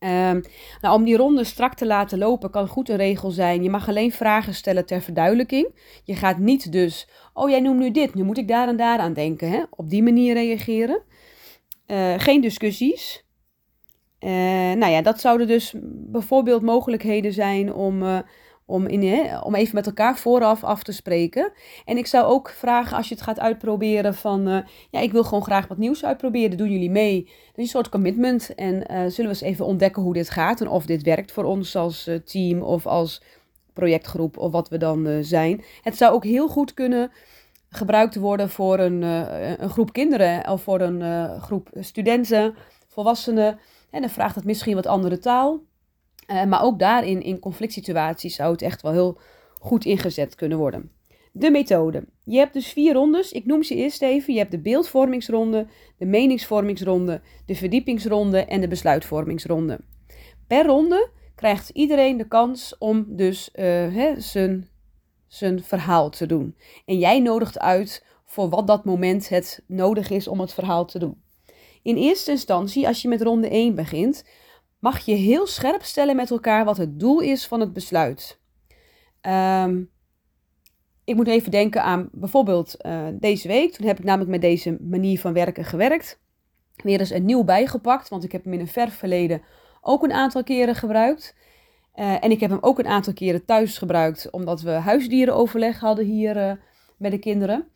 Um, 0.00 0.42
nou, 0.80 0.94
om 0.94 1.04
die 1.04 1.16
ronde 1.16 1.44
strak 1.44 1.74
te 1.74 1.86
laten 1.86 2.18
lopen 2.18 2.50
kan 2.50 2.68
goed 2.68 2.88
een 2.88 2.96
regel 2.96 3.30
zijn. 3.30 3.62
Je 3.62 3.70
mag 3.70 3.88
alleen 3.88 4.12
vragen 4.12 4.54
stellen 4.54 4.86
ter 4.86 5.00
verduidelijking. 5.00 5.68
Je 6.04 6.14
gaat 6.14 6.38
niet 6.38 6.72
dus, 6.72 7.08
oh 7.32 7.50
jij 7.50 7.60
noemt 7.60 7.78
nu 7.78 7.90
dit, 7.90 8.14
nu 8.14 8.22
moet 8.22 8.38
ik 8.38 8.48
daar 8.48 8.68
en 8.68 8.76
daar 8.76 8.98
aan 8.98 9.12
denken. 9.12 9.50
Hè? 9.50 9.62
Op 9.70 9.90
die 9.90 10.02
manier 10.02 10.34
reageren. 10.34 11.02
Uh, 11.86 12.14
geen 12.16 12.40
discussies. 12.40 13.24
Uh, 14.20 14.30
nou 14.72 14.86
ja, 14.86 15.02
dat 15.02 15.20
zouden 15.20 15.46
dus 15.46 15.74
bijvoorbeeld 15.82 16.62
mogelijkheden 16.62 17.32
zijn 17.32 17.72
om, 17.74 18.02
om, 18.68 18.86
in, 18.86 19.30
om 19.42 19.54
even 19.54 19.74
met 19.74 19.86
elkaar 19.86 20.16
vooraf 20.16 20.64
af 20.64 20.82
te 20.82 20.92
spreken. 20.92 21.52
En 21.84 21.96
ik 21.96 22.06
zou 22.06 22.26
ook 22.26 22.50
vragen 22.50 22.96
als 22.96 23.08
je 23.08 23.14
het 23.14 23.24
gaat 23.24 23.40
uitproberen 23.40 24.14
van, 24.14 24.64
ja, 24.90 25.00
ik 25.00 25.12
wil 25.12 25.24
gewoon 25.24 25.42
graag 25.42 25.66
wat 25.66 25.78
nieuws 25.78 26.04
uitproberen. 26.04 26.56
Doen 26.56 26.70
jullie 26.70 26.90
mee? 26.90 27.22
Dat 27.24 27.32
is 27.56 27.62
een 27.62 27.66
soort 27.66 27.88
commitment. 27.88 28.54
En 28.54 28.82
zullen 28.86 29.30
we 29.30 29.36
eens 29.36 29.40
even 29.40 29.64
ontdekken 29.64 30.02
hoe 30.02 30.12
dit 30.12 30.30
gaat 30.30 30.60
en 30.60 30.68
of 30.68 30.86
dit 30.86 31.02
werkt 31.02 31.32
voor 31.32 31.44
ons 31.44 31.76
als 31.76 32.10
team 32.24 32.62
of 32.62 32.86
als 32.86 33.22
projectgroep 33.72 34.36
of 34.38 34.52
wat 34.52 34.68
we 34.68 34.78
dan 34.78 35.24
zijn. 35.24 35.64
Het 35.82 35.96
zou 35.96 36.14
ook 36.14 36.24
heel 36.24 36.48
goed 36.48 36.74
kunnen 36.74 37.10
gebruikt 37.70 38.16
worden 38.16 38.50
voor 38.50 38.78
een, 38.78 39.02
een 39.62 39.70
groep 39.70 39.92
kinderen 39.92 40.48
of 40.48 40.62
voor 40.62 40.80
een 40.80 41.40
groep 41.40 41.68
studenten, 41.74 42.54
volwassenen. 42.88 43.58
En 43.90 44.00
dan 44.00 44.10
vraagt 44.10 44.34
het 44.34 44.44
misschien 44.44 44.74
wat 44.74 44.86
andere 44.86 45.18
taal. 45.18 45.60
Uh, 46.30 46.44
maar 46.44 46.62
ook 46.62 46.78
daarin, 46.78 47.22
in 47.22 47.38
conflict 47.38 47.72
situaties, 47.72 48.34
zou 48.34 48.52
het 48.52 48.62
echt 48.62 48.82
wel 48.82 48.92
heel 48.92 49.18
goed 49.60 49.84
ingezet 49.84 50.34
kunnen 50.34 50.58
worden. 50.58 50.90
De 51.32 51.50
methode. 51.50 52.04
Je 52.24 52.38
hebt 52.38 52.52
dus 52.52 52.72
vier 52.72 52.92
rondes. 52.92 53.32
Ik 53.32 53.46
noem 53.46 53.62
ze 53.62 53.74
eerst 53.74 54.02
even. 54.02 54.32
Je 54.32 54.38
hebt 54.38 54.50
de 54.50 54.60
beeldvormingsronde, 54.60 55.66
de 55.98 56.06
meningsvormingsronde, 56.06 57.20
de 57.46 57.54
verdiepingsronde 57.54 58.44
en 58.44 58.60
de 58.60 58.68
besluitvormingsronde. 58.68 59.80
Per 60.46 60.66
ronde 60.66 61.10
krijgt 61.34 61.68
iedereen 61.68 62.16
de 62.16 62.28
kans 62.28 62.78
om 62.78 63.06
dus 63.08 63.50
zijn 64.16 64.68
zijn 65.28 65.62
verhaal 65.62 66.10
te 66.10 66.26
doen. 66.26 66.56
En 66.84 66.98
jij 66.98 67.20
nodigt 67.20 67.58
uit 67.58 68.04
voor 68.26 68.48
wat 68.48 68.66
dat 68.66 68.84
moment 68.84 69.28
het 69.28 69.62
nodig 69.66 70.10
is 70.10 70.28
om 70.28 70.40
het 70.40 70.54
verhaal 70.54 70.84
te 70.84 70.98
doen. 70.98 71.22
In 71.82 71.96
eerste 71.96 72.30
instantie, 72.30 72.86
als 72.86 73.02
je 73.02 73.08
met 73.08 73.22
ronde 73.22 73.48
1 73.48 73.74
begint, 73.74 74.24
mag 74.78 74.98
je 74.98 75.14
heel 75.14 75.46
scherp 75.46 75.82
stellen 75.82 76.16
met 76.16 76.30
elkaar 76.30 76.64
wat 76.64 76.76
het 76.76 77.00
doel 77.00 77.20
is 77.20 77.46
van 77.46 77.60
het 77.60 77.72
besluit. 77.72 78.40
Ehm, 79.20 79.82
ik 81.04 81.14
moet 81.14 81.28
even 81.28 81.50
denken 81.50 81.82
aan 81.82 82.08
bijvoorbeeld 82.12 82.76
uh, 82.86 83.06
deze 83.12 83.48
week. 83.48 83.72
Toen 83.72 83.86
heb 83.86 83.98
ik 83.98 84.04
namelijk 84.04 84.30
met 84.30 84.40
deze 84.40 84.76
manier 84.80 85.20
van 85.20 85.32
werken 85.32 85.64
gewerkt. 85.64 86.20
Weer 86.76 87.00
eens 87.00 87.10
een 87.10 87.24
nieuw 87.24 87.44
bijgepakt, 87.44 88.08
want 88.08 88.24
ik 88.24 88.32
heb 88.32 88.44
hem 88.44 88.52
in 88.52 88.60
een 88.60 88.68
ver 88.68 88.90
verleden 88.90 89.42
ook 89.80 90.02
een 90.02 90.12
aantal 90.12 90.42
keren 90.42 90.74
gebruikt. 90.74 91.36
Uh, 91.94 92.24
en 92.24 92.30
ik 92.30 92.40
heb 92.40 92.50
hem 92.50 92.58
ook 92.60 92.78
een 92.78 92.86
aantal 92.86 93.12
keren 93.12 93.44
thuis 93.44 93.78
gebruikt, 93.78 94.30
omdat 94.30 94.60
we 94.60 94.70
huisdierenoverleg 94.70 95.80
hadden 95.80 96.04
hier 96.04 96.36
uh, 96.36 96.52
met 96.96 97.10
de 97.10 97.18
kinderen. 97.18 97.68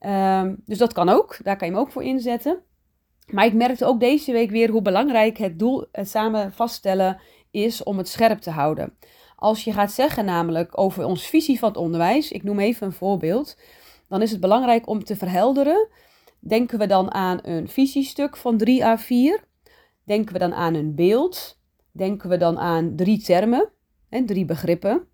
Uh, 0.00 0.42
dus 0.64 0.78
dat 0.78 0.92
kan 0.92 1.08
ook, 1.08 1.38
daar 1.42 1.56
kan 1.56 1.68
je 1.68 1.74
hem 1.74 1.82
ook 1.82 1.92
voor 1.92 2.02
inzetten. 2.02 2.62
Maar 3.30 3.44
ik 3.44 3.54
merkte 3.54 3.84
ook 3.84 4.00
deze 4.00 4.32
week 4.32 4.50
weer 4.50 4.70
hoe 4.70 4.82
belangrijk 4.82 5.38
het 5.38 5.58
doel, 5.58 5.86
het 5.92 6.08
samen 6.08 6.52
vaststellen, 6.52 7.20
is 7.50 7.82
om 7.82 7.98
het 7.98 8.08
scherp 8.08 8.38
te 8.38 8.50
houden. 8.50 8.96
Als 9.36 9.64
je 9.64 9.72
gaat 9.72 9.92
zeggen 9.92 10.24
namelijk 10.24 10.78
over 10.78 11.04
ons 11.04 11.26
visie 11.26 11.58
van 11.58 11.68
het 11.68 11.78
onderwijs, 11.78 12.32
ik 12.32 12.42
noem 12.42 12.58
even 12.58 12.86
een 12.86 12.92
voorbeeld, 12.92 13.58
dan 14.08 14.22
is 14.22 14.30
het 14.30 14.40
belangrijk 14.40 14.88
om 14.88 15.04
te 15.04 15.16
verhelderen. 15.16 15.88
Denken 16.40 16.78
we 16.78 16.86
dan 16.86 17.12
aan 17.12 17.38
een 17.42 17.68
visiestuk 17.68 18.36
van 18.36 18.56
3 18.56 18.84
à 18.84 18.96
4? 18.96 19.44
Denken 20.04 20.32
we 20.32 20.38
dan 20.38 20.54
aan 20.54 20.74
een 20.74 20.94
beeld? 20.94 21.58
denken 21.98 22.28
we 22.28 22.36
dan 22.36 22.58
aan 22.58 22.96
drie 22.96 23.22
termen 23.22 23.70
en 24.08 24.26
drie 24.26 24.44
begrippen. 24.44 25.06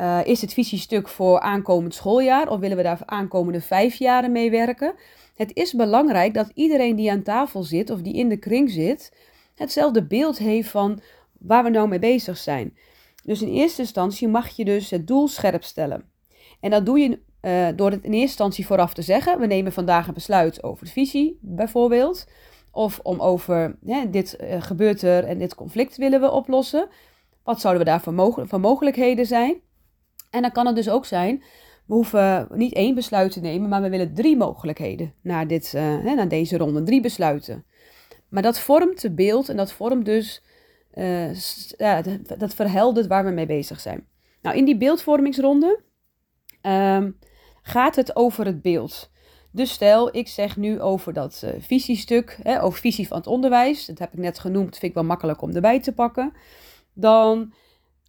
Uh, 0.00 0.20
is 0.24 0.40
het 0.40 0.52
visiestuk 0.52 1.08
voor 1.08 1.40
aankomend 1.40 1.94
schooljaar 1.94 2.48
of 2.48 2.60
willen 2.60 2.76
we 2.76 2.82
daar 2.82 3.00
aankomende 3.04 3.60
vijf 3.60 3.94
jaren 3.94 4.32
mee 4.32 4.50
werken? 4.50 4.94
Het 5.34 5.50
is 5.54 5.72
belangrijk 5.72 6.34
dat 6.34 6.50
iedereen 6.54 6.96
die 6.96 7.10
aan 7.10 7.22
tafel 7.22 7.62
zit 7.62 7.90
of 7.90 8.00
die 8.00 8.14
in 8.14 8.28
de 8.28 8.36
kring 8.36 8.70
zit, 8.70 9.12
hetzelfde 9.54 10.06
beeld 10.06 10.38
heeft 10.38 10.70
van 10.70 11.00
waar 11.38 11.64
we 11.64 11.70
nou 11.70 11.88
mee 11.88 11.98
bezig 11.98 12.36
zijn. 12.36 12.76
Dus 13.24 13.42
in 13.42 13.48
eerste 13.48 13.80
instantie 13.80 14.28
mag 14.28 14.48
je 14.48 14.64
dus 14.64 14.90
het 14.90 15.06
doel 15.06 15.28
scherp 15.28 15.64
stellen. 15.64 16.04
En 16.60 16.70
dat 16.70 16.86
doe 16.86 16.98
je 16.98 17.18
uh, 17.42 17.68
door 17.76 17.90
het 17.90 18.04
in 18.04 18.10
eerste 18.10 18.26
instantie 18.26 18.66
vooraf 18.66 18.94
te 18.94 19.02
zeggen. 19.02 19.40
We 19.40 19.46
nemen 19.46 19.72
vandaag 19.72 20.06
een 20.06 20.14
besluit 20.14 20.62
over 20.62 20.84
de 20.84 20.90
visie, 20.90 21.38
bijvoorbeeld. 21.40 22.26
Of 22.70 23.00
om 23.02 23.20
over 23.20 23.76
hè, 23.84 24.10
dit 24.10 24.36
uh, 24.40 24.62
gebeurt 24.62 25.02
er 25.02 25.24
en 25.24 25.38
dit 25.38 25.54
conflict 25.54 25.96
willen 25.96 26.20
we 26.20 26.30
oplossen. 26.30 26.88
Wat 27.42 27.60
zouden 27.60 27.84
we 27.84 27.90
daar 27.90 28.00
voor, 28.48 28.60
mogelijkheden 28.60 29.26
zijn? 29.26 29.60
En 30.34 30.42
dan 30.42 30.52
kan 30.52 30.66
het 30.66 30.76
dus 30.76 30.88
ook 30.88 31.06
zijn, 31.06 31.42
we 31.86 31.94
hoeven 31.94 32.48
niet 32.54 32.72
één 32.72 32.94
besluit 32.94 33.32
te 33.32 33.40
nemen, 33.40 33.68
maar 33.68 33.82
we 33.82 33.88
willen 33.88 34.14
drie 34.14 34.36
mogelijkheden 34.36 35.14
naar, 35.20 35.46
dit, 35.46 35.72
uh, 35.76 36.28
deze 36.28 36.56
ronde. 36.56 36.82
Drie 36.82 37.00
besluiten. 37.00 37.64
Maar 38.28 38.42
dat 38.42 38.58
vormt 38.58 39.02
het 39.02 39.14
beeld 39.14 39.48
en 39.48 39.56
dat 39.56 39.72
vormt 39.72 40.04
dus, 40.04 40.42
uh, 40.94 41.34
ja, 41.76 42.02
dat, 42.38 42.54
verheldert 42.54 43.06
waar 43.06 43.24
we 43.24 43.30
mee 43.30 43.46
bezig 43.46 43.80
zijn. 43.80 44.06
Nou, 44.42 44.56
in 44.56 44.64
die 44.64 44.76
beeldvormingsronde 44.76 45.80
um, 46.62 47.18
gaat 47.62 47.96
het 47.96 48.16
over 48.16 48.46
het 48.46 48.62
beeld. 48.62 49.10
Dus 49.50 49.72
stel, 49.72 50.16
ik 50.16 50.28
zeg 50.28 50.56
nu 50.56 50.80
over 50.80 51.12
dat 51.12 51.42
uh, 51.44 51.50
visiestuk, 51.58 52.38
hè, 52.42 52.62
over 52.62 52.80
visie 52.80 53.08
van 53.08 53.16
het 53.16 53.26
onderwijs. 53.26 53.86
Dat 53.86 53.98
heb 53.98 54.12
ik 54.12 54.18
net 54.18 54.38
genoemd, 54.38 54.70
vind 54.70 54.82
ik 54.82 54.94
wel 54.94 55.04
makkelijk 55.04 55.42
om 55.42 55.50
erbij 55.50 55.80
te 55.80 55.92
pakken. 55.92 56.32
Dan, 56.92 57.52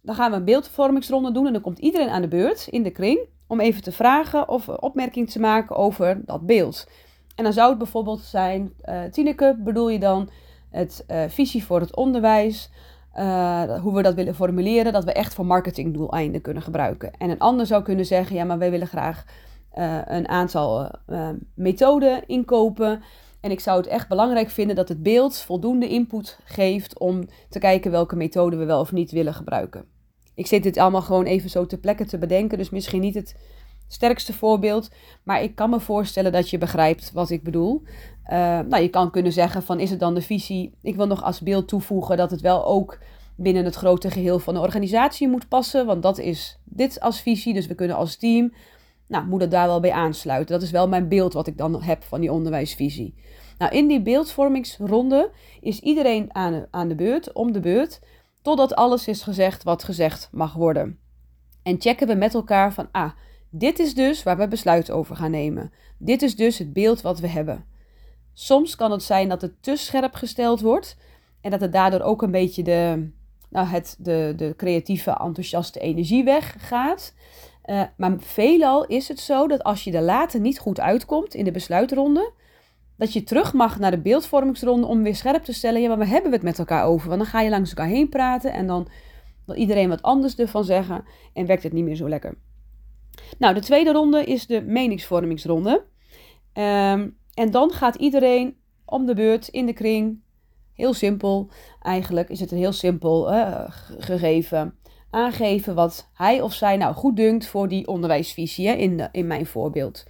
dan 0.06 0.14
gaan 0.14 0.30
we 0.30 0.36
een 0.36 0.44
beeldvormingsronde 0.44 1.32
doen 1.32 1.46
en 1.46 1.52
dan 1.52 1.62
komt 1.62 1.78
iedereen 1.78 2.08
aan 2.08 2.22
de 2.22 2.28
beurt 2.28 2.66
in 2.70 2.82
de 2.82 2.90
kring 2.90 3.18
om 3.46 3.60
even 3.60 3.82
te 3.82 3.92
vragen 3.92 4.48
of 4.48 4.68
opmerking 4.68 5.30
te 5.30 5.40
maken 5.40 5.76
over 5.76 6.20
dat 6.24 6.46
beeld. 6.46 6.86
En 7.34 7.44
dan 7.44 7.52
zou 7.52 7.68
het 7.68 7.78
bijvoorbeeld 7.78 8.20
zijn, 8.20 8.72
uh, 8.84 9.04
Tineke, 9.04 9.56
bedoel 9.58 9.88
je 9.88 9.98
dan 9.98 10.28
het 10.70 11.04
uh, 11.08 11.22
visie 11.28 11.64
voor 11.64 11.80
het 11.80 11.96
onderwijs, 11.96 12.70
uh, 13.18 13.80
hoe 13.80 13.94
we 13.94 14.02
dat 14.02 14.14
willen 14.14 14.34
formuleren, 14.34 14.92
dat 14.92 15.04
we 15.04 15.12
echt 15.12 15.34
voor 15.34 15.46
marketingdoeleinden 15.46 16.40
kunnen 16.40 16.62
gebruiken. 16.62 17.12
En 17.18 17.30
een 17.30 17.38
ander 17.38 17.66
zou 17.66 17.82
kunnen 17.82 18.06
zeggen, 18.06 18.36
ja, 18.36 18.44
maar 18.44 18.58
wij 18.58 18.70
willen 18.70 18.86
graag 18.86 19.24
een 20.06 20.28
aantal 20.28 20.90
methoden 21.54 22.26
inkopen. 22.26 23.02
En 23.40 23.50
ik 23.50 23.60
zou 23.60 23.76
het 23.76 23.86
echt 23.86 24.08
belangrijk 24.08 24.50
vinden 24.50 24.76
dat 24.76 24.88
het 24.88 25.02
beeld 25.02 25.38
voldoende 25.38 25.88
input 25.88 26.38
geeft 26.44 26.98
om 26.98 27.24
te 27.48 27.58
kijken 27.58 27.90
welke 27.90 28.16
methode 28.16 28.56
we 28.56 28.64
wel 28.64 28.80
of 28.80 28.92
niet 28.92 29.10
willen 29.10 29.34
gebruiken. 29.34 29.95
Ik 30.36 30.46
zit 30.46 30.62
dit 30.62 30.78
allemaal 30.78 31.02
gewoon 31.02 31.24
even 31.24 31.50
zo 31.50 31.66
ter 31.66 31.78
plekke 31.78 32.04
te 32.04 32.18
bedenken, 32.18 32.58
dus 32.58 32.70
misschien 32.70 33.00
niet 33.00 33.14
het 33.14 33.36
sterkste 33.88 34.32
voorbeeld, 34.32 34.90
maar 35.22 35.42
ik 35.42 35.54
kan 35.54 35.70
me 35.70 35.80
voorstellen 35.80 36.32
dat 36.32 36.50
je 36.50 36.58
begrijpt 36.58 37.12
wat 37.12 37.30
ik 37.30 37.42
bedoel. 37.42 37.82
Uh, 37.82 38.32
nou, 38.60 38.78
je 38.78 38.88
kan 38.88 39.10
kunnen 39.10 39.32
zeggen 39.32 39.62
van 39.62 39.80
is 39.80 39.90
het 39.90 40.00
dan 40.00 40.14
de 40.14 40.22
visie? 40.22 40.72
Ik 40.82 40.96
wil 40.96 41.06
nog 41.06 41.22
als 41.22 41.40
beeld 41.40 41.68
toevoegen 41.68 42.16
dat 42.16 42.30
het 42.30 42.40
wel 42.40 42.66
ook 42.66 42.98
binnen 43.36 43.64
het 43.64 43.74
grote 43.74 44.10
geheel 44.10 44.38
van 44.38 44.54
de 44.54 44.60
organisatie 44.60 45.28
moet 45.28 45.48
passen, 45.48 45.86
want 45.86 46.02
dat 46.02 46.18
is 46.18 46.58
dit 46.64 47.00
als 47.00 47.20
visie, 47.20 47.54
dus 47.54 47.66
we 47.66 47.74
kunnen 47.74 47.96
als 47.96 48.16
team 48.16 48.52
nou, 49.08 49.26
moet 49.26 49.40
het 49.40 49.50
daar 49.50 49.66
wel 49.66 49.80
bij 49.80 49.92
aansluiten. 49.92 50.54
Dat 50.54 50.64
is 50.64 50.70
wel 50.70 50.88
mijn 50.88 51.08
beeld 51.08 51.32
wat 51.32 51.46
ik 51.46 51.58
dan 51.58 51.82
heb 51.82 52.02
van 52.02 52.20
die 52.20 52.32
onderwijsvisie. 52.32 53.14
Nou, 53.58 53.72
in 53.72 53.86
die 53.86 54.02
beeldvormingsronde 54.02 55.30
is 55.60 55.80
iedereen 55.80 56.34
aan, 56.34 56.66
aan 56.70 56.88
de 56.88 56.94
beurt, 56.94 57.32
om 57.32 57.52
de 57.52 57.60
beurt, 57.60 58.00
totdat 58.46 58.74
alles 58.74 59.08
is 59.08 59.22
gezegd 59.22 59.62
wat 59.62 59.84
gezegd 59.84 60.28
mag 60.32 60.52
worden. 60.52 60.98
En 61.62 61.80
checken 61.80 62.06
we 62.06 62.14
met 62.14 62.34
elkaar 62.34 62.72
van, 62.72 62.88
ah, 62.92 63.10
dit 63.50 63.78
is 63.78 63.94
dus 63.94 64.22
waar 64.22 64.36
we 64.36 64.48
besluit 64.48 64.90
over 64.90 65.16
gaan 65.16 65.30
nemen. 65.30 65.72
Dit 65.98 66.22
is 66.22 66.36
dus 66.36 66.58
het 66.58 66.72
beeld 66.72 67.00
wat 67.00 67.18
we 67.18 67.28
hebben. 67.28 67.64
Soms 68.32 68.76
kan 68.76 68.90
het 68.90 69.02
zijn 69.02 69.28
dat 69.28 69.40
het 69.40 69.62
te 69.62 69.76
scherp 69.76 70.14
gesteld 70.14 70.60
wordt 70.60 70.96
en 71.40 71.50
dat 71.50 71.60
het 71.60 71.72
daardoor 71.72 72.00
ook 72.00 72.22
een 72.22 72.30
beetje 72.30 72.62
de, 72.62 73.10
nou, 73.50 73.66
het, 73.66 73.96
de, 73.98 74.32
de 74.36 74.54
creatieve, 74.56 75.10
enthousiaste 75.10 75.80
energie 75.80 76.24
weggaat. 76.24 77.14
Uh, 77.64 77.82
maar 77.96 78.16
veelal 78.18 78.86
is 78.86 79.08
het 79.08 79.20
zo 79.20 79.46
dat 79.46 79.62
als 79.62 79.84
je 79.84 79.92
er 79.92 80.02
later 80.02 80.40
niet 80.40 80.58
goed 80.58 80.80
uitkomt 80.80 81.34
in 81.34 81.44
de 81.44 81.52
besluitronde, 81.52 82.32
dat 82.96 83.12
je 83.12 83.22
terug 83.22 83.52
mag 83.52 83.78
naar 83.78 83.90
de 83.90 84.00
beeldvormingsronde 84.00 84.86
om 84.86 85.02
weer 85.02 85.16
scherp 85.16 85.44
te 85.44 85.52
stellen, 85.52 85.80
ja, 85.80 85.88
maar 85.88 85.98
waar 85.98 86.08
hebben 86.08 86.30
we 86.30 86.36
het 86.36 86.46
met 86.46 86.58
elkaar 86.58 86.84
over? 86.84 87.08
Want 87.08 87.20
dan 87.20 87.30
ga 87.30 87.40
je 87.40 87.50
langs 87.50 87.70
elkaar 87.70 87.88
heen 87.88 88.08
praten 88.08 88.52
en 88.52 88.66
dan 88.66 88.88
wil 89.46 89.56
iedereen 89.56 89.88
wat 89.88 90.02
anders 90.02 90.36
ervan 90.36 90.64
zeggen 90.64 91.04
en 91.32 91.46
werkt 91.46 91.62
het 91.62 91.72
niet 91.72 91.84
meer 91.84 91.96
zo 91.96 92.08
lekker. 92.08 92.38
Nou, 93.38 93.54
de 93.54 93.60
tweede 93.60 93.92
ronde 93.92 94.24
is 94.24 94.46
de 94.46 94.62
meningsvormingsronde. 94.62 95.84
Um, 96.54 97.16
en 97.34 97.50
dan 97.50 97.72
gaat 97.72 97.94
iedereen 97.94 98.56
om 98.84 99.06
de 99.06 99.14
beurt 99.14 99.48
in 99.48 99.66
de 99.66 99.72
kring. 99.72 100.20
Heel 100.72 100.94
simpel, 100.94 101.50
eigenlijk 101.82 102.28
is 102.28 102.40
het 102.40 102.50
een 102.50 102.58
heel 102.58 102.72
simpel 102.72 103.32
uh, 103.32 103.64
gegeven 103.98 104.78
aangeven 105.10 105.74
wat 105.74 106.10
hij 106.14 106.40
of 106.40 106.52
zij 106.52 106.76
nou 106.76 106.94
goed 106.94 107.16
dunkt 107.16 107.46
voor 107.46 107.68
die 107.68 107.86
onderwijsvisie, 107.86 108.68
hè, 108.68 108.74
in, 108.74 108.96
de, 108.96 109.08
in 109.12 109.26
mijn 109.26 109.46
voorbeeld. 109.46 110.04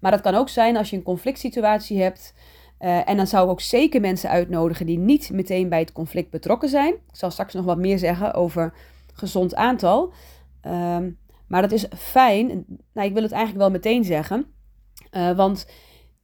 Maar 0.00 0.10
dat 0.10 0.20
kan 0.20 0.34
ook 0.34 0.48
zijn 0.48 0.76
als 0.76 0.90
je 0.90 0.96
een 0.96 1.02
conflict 1.02 1.38
situatie 1.38 2.02
hebt. 2.02 2.34
Uh, 2.80 3.08
en 3.08 3.16
dan 3.16 3.26
zou 3.26 3.44
ik 3.44 3.50
ook 3.50 3.60
zeker 3.60 4.00
mensen 4.00 4.30
uitnodigen 4.30 4.86
die 4.86 4.98
niet 4.98 5.30
meteen 5.32 5.68
bij 5.68 5.78
het 5.78 5.92
conflict 5.92 6.30
betrokken 6.30 6.68
zijn. 6.68 6.92
Ik 6.92 7.16
zal 7.16 7.30
straks 7.30 7.54
nog 7.54 7.64
wat 7.64 7.78
meer 7.78 7.98
zeggen 7.98 8.34
over 8.34 8.74
gezond 9.14 9.54
aantal. 9.54 10.12
Um, 10.66 11.18
maar 11.46 11.62
dat 11.62 11.72
is 11.72 11.86
fijn. 11.96 12.64
Nou, 12.92 13.08
ik 13.08 13.14
wil 13.14 13.22
het 13.22 13.32
eigenlijk 13.32 13.62
wel 13.62 13.70
meteen 13.70 14.04
zeggen. 14.04 14.46
Uh, 15.12 15.36
want 15.36 15.66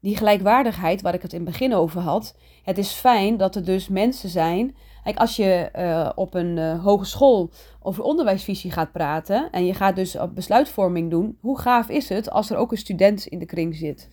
die 0.00 0.16
gelijkwaardigheid 0.16 1.02
waar 1.02 1.14
ik 1.14 1.22
het 1.22 1.32
in 1.32 1.40
het 1.40 1.50
begin 1.50 1.74
over 1.74 2.00
had. 2.00 2.36
Het 2.62 2.78
is 2.78 2.92
fijn 2.92 3.36
dat 3.36 3.54
er 3.54 3.64
dus 3.64 3.88
mensen 3.88 4.28
zijn 4.28 4.76
Kijk, 5.06 5.18
als 5.18 5.36
je 5.36 5.70
uh, 5.78 6.10
op 6.14 6.34
een 6.34 6.56
uh, 6.56 6.84
hogeschool 6.84 7.50
over 7.80 8.02
onderwijsvisie 8.02 8.70
gaat 8.70 8.92
praten 8.92 9.50
en 9.50 9.66
je 9.66 9.74
gaat 9.74 9.96
dus 9.96 10.18
op 10.18 10.34
besluitvorming 10.34 11.10
doen, 11.10 11.38
hoe 11.40 11.58
gaaf 11.58 11.88
is 11.88 12.08
het 12.08 12.30
als 12.30 12.50
er 12.50 12.56
ook 12.56 12.72
een 12.72 12.78
student 12.78 13.26
in 13.26 13.38
de 13.38 13.46
kring 13.46 13.76
zit? 13.76 14.08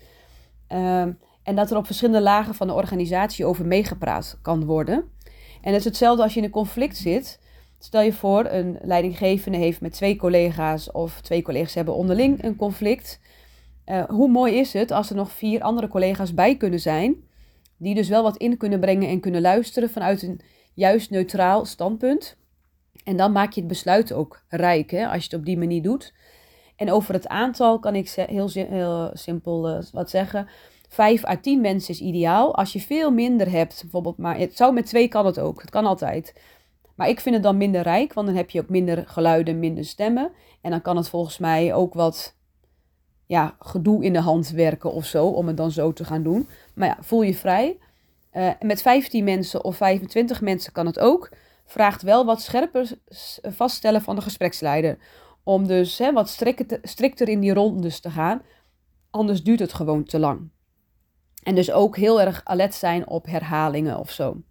Uh, 0.69 1.01
en 1.43 1.55
dat 1.55 1.71
er 1.71 1.77
op 1.77 1.85
verschillende 1.85 2.21
lagen 2.21 2.55
van 2.55 2.67
de 2.67 2.73
organisatie 2.73 3.45
over 3.45 3.65
meegepraat 3.65 4.39
kan 4.41 4.65
worden. 4.65 4.95
En 5.62 5.71
het 5.71 5.75
is 5.75 5.83
hetzelfde 5.83 6.23
als 6.23 6.33
je 6.33 6.39
in 6.39 6.45
een 6.45 6.51
conflict 6.51 6.97
zit. 6.97 7.39
Stel 7.79 8.01
je 8.01 8.13
voor, 8.13 8.45
een 8.45 8.77
leidinggevende 8.81 9.57
heeft 9.57 9.81
met 9.81 9.93
twee 9.93 10.15
collega's 10.15 10.91
of 10.91 11.21
twee 11.21 11.41
collega's 11.41 11.73
hebben 11.73 11.95
onderling 11.95 12.43
een 12.43 12.55
conflict. 12.55 13.19
Hoe 14.07 14.29
mooi 14.29 14.53
is 14.53 14.73
het 14.73 14.91
als 14.91 15.09
er 15.09 15.15
nog 15.15 15.31
vier 15.31 15.62
andere 15.62 15.88
collega's 15.88 16.33
bij 16.33 16.57
kunnen 16.57 16.79
zijn, 16.79 17.15
die 17.77 17.95
dus 17.95 18.09
wel 18.09 18.23
wat 18.23 18.38
in 18.38 18.57
kunnen 18.57 18.79
brengen 18.79 19.09
en 19.09 19.19
kunnen 19.19 19.41
luisteren 19.41 19.89
vanuit 19.89 20.21
een 20.21 20.41
juist 20.74 21.10
neutraal 21.10 21.65
standpunt. 21.65 22.38
En 23.03 23.18
dan 23.18 23.32
maak 23.32 23.51
je 23.51 23.60
het 23.60 23.70
besluit 23.70 24.13
ook 24.13 24.44
rijk, 24.48 24.92
hè, 24.92 25.08
als 25.08 25.18
je 25.18 25.30
het 25.30 25.39
op 25.39 25.46
die 25.46 25.58
manier 25.58 25.82
doet. 25.82 26.13
En 26.75 26.92
over 26.92 27.13
het 27.13 27.27
aantal 27.27 27.80
kan 27.80 27.96
ik 27.96 28.10
heel, 28.10 28.50
heel 28.50 29.10
simpel 29.13 29.70
uh, 29.70 29.84
wat 29.92 30.10
zeggen. 30.10 30.48
Vijf 30.89 31.25
à 31.25 31.38
tien 31.38 31.62
mensen 31.62 31.94
is 31.94 32.01
ideaal. 32.01 32.56
Als 32.56 32.74
je 32.74 32.80
veel 32.80 33.12
minder 33.12 33.51
hebt, 33.51 33.82
bijvoorbeeld, 33.82 34.18
maar 34.18 34.38
het 34.38 34.56
zou 34.56 34.74
met 34.74 34.86
twee 34.86 35.08
kan 35.08 35.25
het 35.25 35.39
ook. 35.39 35.62
Het 35.62 35.70
kan 35.70 35.86
altijd. 35.86 36.34
Maar 36.96 37.10
ik 37.10 37.20
vind 37.20 37.36
het 37.36 37.44
dan 37.44 37.58
minder 37.58 37.82
rijk, 37.82 38.13
want 38.13 38.27
dan 38.27 38.36
heb 38.36 38.50
je 38.50 38.62
ook 38.62 38.70
minder 38.70 39.03
geluiden, 39.08 39.60
minder 39.60 39.86
stemmen. 39.86 40.32
En 40.62 40.72
dan 40.72 40.82
kan 40.82 40.98
het 40.98 41.10
volgens 41.10 41.38
mij 41.38 41.74
ook 41.74 41.94
wat 41.94 42.36
ja, 43.25 43.56
gedoe 43.60 44.03
in 44.03 44.13
de 44.13 44.20
hand 44.20 44.50
werken 44.50 44.92
of 44.92 45.06
zo, 45.06 45.27
om 45.27 45.48
het 45.48 45.58
dan 45.58 45.72
zo 45.72 45.94
te 45.94 46.06
gaan 46.06 46.24
doen. 46.24 46.48
Maar 46.75 46.88
ja, 46.88 46.98
voel 47.00 47.22
je 47.22 47.36
vrij. 47.36 47.77
Uh, 48.33 48.49
met 48.59 48.81
15 48.81 49.23
mensen 49.23 49.63
of 49.63 49.75
25 49.75 50.41
mensen 50.41 50.73
kan 50.73 50.85
het 50.85 50.99
ook. 50.99 51.29
Vraagt 51.65 52.01
wel 52.01 52.25
wat 52.25 52.41
scherper 52.41 52.91
vaststellen 53.41 54.01
van 54.01 54.15
de 54.15 54.21
gespreksleider. 54.21 54.97
Om 55.43 55.67
dus 55.67 55.97
hè, 55.97 56.11
wat 56.11 56.29
strikter, 56.83 57.29
in 57.29 57.39
die 57.39 57.53
rondes 57.53 57.99
te 57.99 58.09
gaan. 58.09 58.41
Anders 59.09 59.43
duurt 59.43 59.59
het 59.59 59.73
gewoon 59.73 60.03
te 60.03 60.19
lang. 60.19 60.49
En 61.43 61.55
dus 61.55 61.71
ook 61.71 61.97
heel 61.97 62.21
erg 62.21 62.41
alert 62.43 62.73
zijn 62.73 63.07
op 63.07 63.25
herhalingen 63.25 63.99
of 63.99 64.11
zo. 64.11 64.41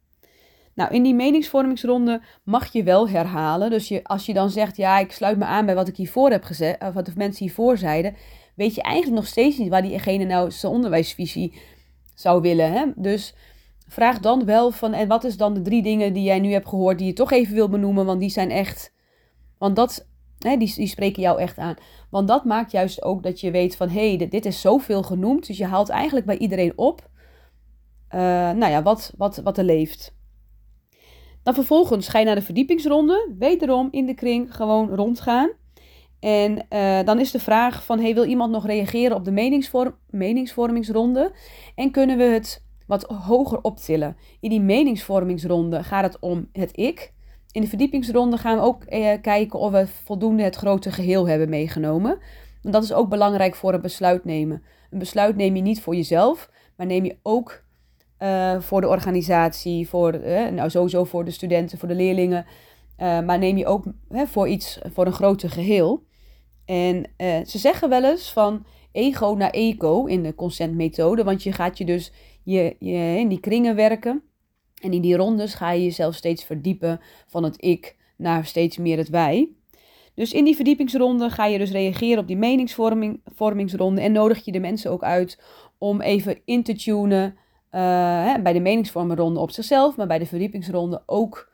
Nou, 0.74 0.94
in 0.94 1.02
die 1.02 1.14
meningsvormingsronde 1.14 2.20
mag 2.42 2.72
je 2.72 2.82
wel 2.82 3.08
herhalen. 3.08 3.70
Dus 3.70 3.88
je, 3.88 4.04
als 4.04 4.26
je 4.26 4.32
dan 4.32 4.50
zegt, 4.50 4.76
ja, 4.76 4.98
ik 4.98 5.12
sluit 5.12 5.38
me 5.38 5.44
aan 5.44 5.66
bij 5.66 5.74
wat 5.74 5.88
ik 5.88 5.96
hiervoor 5.96 6.30
heb 6.30 6.44
gezegd, 6.44 6.82
of 6.82 6.94
wat 6.94 7.06
de 7.06 7.12
mensen 7.14 7.44
hiervoor 7.44 7.78
zeiden, 7.78 8.16
weet 8.54 8.74
je 8.74 8.82
eigenlijk 8.82 9.16
nog 9.16 9.26
steeds 9.26 9.58
niet 9.58 9.68
waar 9.68 9.82
diegene 9.82 10.24
nou 10.24 10.50
zijn 10.50 10.72
onderwijsvisie 10.72 11.60
zou 12.14 12.40
willen. 12.40 12.72
Hè? 12.72 12.84
Dus 12.96 13.34
vraag 13.92 14.20
dan 14.20 14.44
wel 14.44 14.70
van, 14.70 14.92
en 14.92 15.08
wat 15.08 15.24
is 15.24 15.36
dan 15.36 15.54
de 15.54 15.62
drie 15.62 15.82
dingen 15.82 16.12
die 16.12 16.22
jij 16.22 16.40
nu 16.40 16.52
hebt 16.52 16.68
gehoord, 16.68 16.98
die 16.98 17.06
je 17.06 17.12
toch 17.12 17.32
even 17.32 17.54
wil 17.54 17.68
benoemen, 17.68 18.06
want 18.06 18.20
die 18.20 18.30
zijn 18.30 18.50
echt, 18.50 18.94
want 19.58 19.76
dat, 19.76 20.08
hè, 20.38 20.56
die, 20.56 20.74
die 20.74 20.86
spreken 20.86 21.22
jou 21.22 21.40
echt 21.40 21.58
aan. 21.58 21.74
Want 22.10 22.28
dat 22.28 22.44
maakt 22.44 22.70
juist 22.70 23.02
ook 23.02 23.22
dat 23.22 23.40
je 23.40 23.50
weet 23.50 23.76
van, 23.76 23.88
hé, 23.88 24.16
hey, 24.16 24.28
dit 24.28 24.46
is 24.46 24.60
zoveel 24.60 25.02
genoemd, 25.02 25.46
dus 25.46 25.58
je 25.58 25.66
haalt 25.66 25.88
eigenlijk 25.88 26.26
bij 26.26 26.38
iedereen 26.38 26.72
op, 26.76 27.10
uh, 28.14 28.20
nou 28.50 28.66
ja, 28.66 28.82
wat, 28.82 29.12
wat, 29.16 29.36
wat 29.36 29.58
er 29.58 29.64
leeft. 29.64 30.14
Dan 31.42 31.54
vervolgens 31.54 32.08
ga 32.08 32.18
je 32.18 32.24
naar 32.24 32.34
de 32.34 32.42
verdiepingsronde, 32.42 33.34
wederom 33.38 33.88
in 33.90 34.06
de 34.06 34.14
kring 34.14 34.56
gewoon 34.56 34.94
rondgaan. 34.94 35.50
En 36.20 36.66
uh, 36.70 37.02
dan 37.04 37.18
is 37.18 37.30
de 37.30 37.40
vraag 37.40 37.84
van, 37.84 38.00
hey, 38.00 38.14
wil 38.14 38.24
iemand 38.24 38.52
nog 38.52 38.66
reageren 38.66 39.16
op 39.16 39.24
de 39.24 39.30
meningsvorm, 39.30 39.96
meningsvormingsronde? 40.10 41.32
En 41.74 41.90
kunnen 41.90 42.16
we 42.16 42.24
het 42.24 42.64
wat 42.86 43.02
hoger 43.02 43.62
optillen? 43.62 44.16
In 44.40 44.50
die 44.50 44.60
meningsvormingsronde 44.60 45.82
gaat 45.82 46.04
het 46.04 46.18
om 46.18 46.48
het 46.52 46.76
ik. 46.76 47.12
In 47.50 47.60
de 47.60 47.68
verdiepingsronde 47.68 48.36
gaan 48.36 48.56
we 48.56 48.62
ook 48.62 48.82
uh, 48.88 49.12
kijken 49.22 49.58
of 49.58 49.72
we 49.72 49.86
voldoende 49.86 50.42
het 50.42 50.56
grote 50.56 50.92
geheel 50.92 51.28
hebben 51.28 51.48
meegenomen. 51.48 52.18
Want 52.62 52.74
dat 52.74 52.82
is 52.82 52.92
ook 52.92 53.08
belangrijk 53.08 53.54
voor 53.54 53.74
een 53.74 53.80
besluit 53.80 54.24
nemen. 54.24 54.62
Een 54.90 54.98
besluit 54.98 55.36
neem 55.36 55.56
je 55.56 55.62
niet 55.62 55.82
voor 55.82 55.94
jezelf, 55.94 56.50
maar 56.76 56.86
neem 56.86 57.04
je 57.04 57.16
ook 57.22 57.64
uh, 58.18 58.60
voor 58.60 58.80
de 58.80 58.88
organisatie, 58.88 59.88
voor, 59.88 60.20
nou 60.52 60.70
sowieso 60.70 61.04
voor 61.04 61.24
de 61.24 61.30
studenten, 61.30 61.78
voor 61.78 61.88
de 61.88 61.94
leerlingen. 61.94 62.46
maar 62.96 63.38
neem 63.38 63.56
je 63.56 63.66
ook 63.66 63.84
voor 64.10 64.48
iets, 64.48 64.78
voor 64.92 65.06
een 65.06 65.12
groter 65.12 65.50
geheel. 65.50 66.04
En 66.64 66.96
uh, 66.96 67.44
ze 67.44 67.58
zeggen 67.58 67.88
wel 67.88 68.04
eens 68.04 68.32
van 68.32 68.64
ego 68.92 69.34
naar 69.38 69.50
eco 69.50 70.04
in 70.04 70.22
de 70.22 70.34
consentmethode, 70.34 71.24
want 71.24 71.42
je 71.42 71.52
gaat 71.52 71.78
je 71.78 71.84
dus 71.84 72.12
je, 72.44 72.76
in 73.18 73.28
die 73.28 73.40
kringen 73.40 73.76
werken. 73.76 74.22
En 74.80 74.92
in 74.92 75.00
die 75.00 75.16
rondes 75.16 75.54
ga 75.54 75.70
je 75.70 75.82
jezelf 75.82 76.14
steeds 76.14 76.44
verdiepen 76.44 77.00
van 77.26 77.42
het 77.42 77.64
ik 77.64 77.96
naar 78.16 78.44
steeds 78.44 78.76
meer 78.76 78.96
het 78.96 79.08
wij. 79.08 79.48
Dus 80.14 80.32
in 80.32 80.44
die 80.44 80.56
verdiepingsronde 80.56 81.30
ga 81.30 81.46
je 81.46 81.58
dus 81.58 81.70
reageren 81.70 82.18
op 82.18 82.26
die 82.26 82.36
meningsvormingsronde 82.36 84.00
en 84.00 84.12
nodig 84.12 84.44
je 84.44 84.52
de 84.52 84.60
mensen 84.60 84.90
ook 84.90 85.02
uit 85.02 85.42
om 85.78 86.00
even 86.00 86.38
in 86.44 86.62
te 86.62 86.74
tunen 86.74 87.36
uh, 87.72 88.34
bij 88.42 88.52
de 88.52 88.60
meningsvormingronde 88.60 89.40
op 89.40 89.50
zichzelf, 89.50 89.96
maar 89.96 90.06
bij 90.06 90.18
de 90.18 90.26
verdiepingsronde 90.26 91.02
ook 91.06 91.51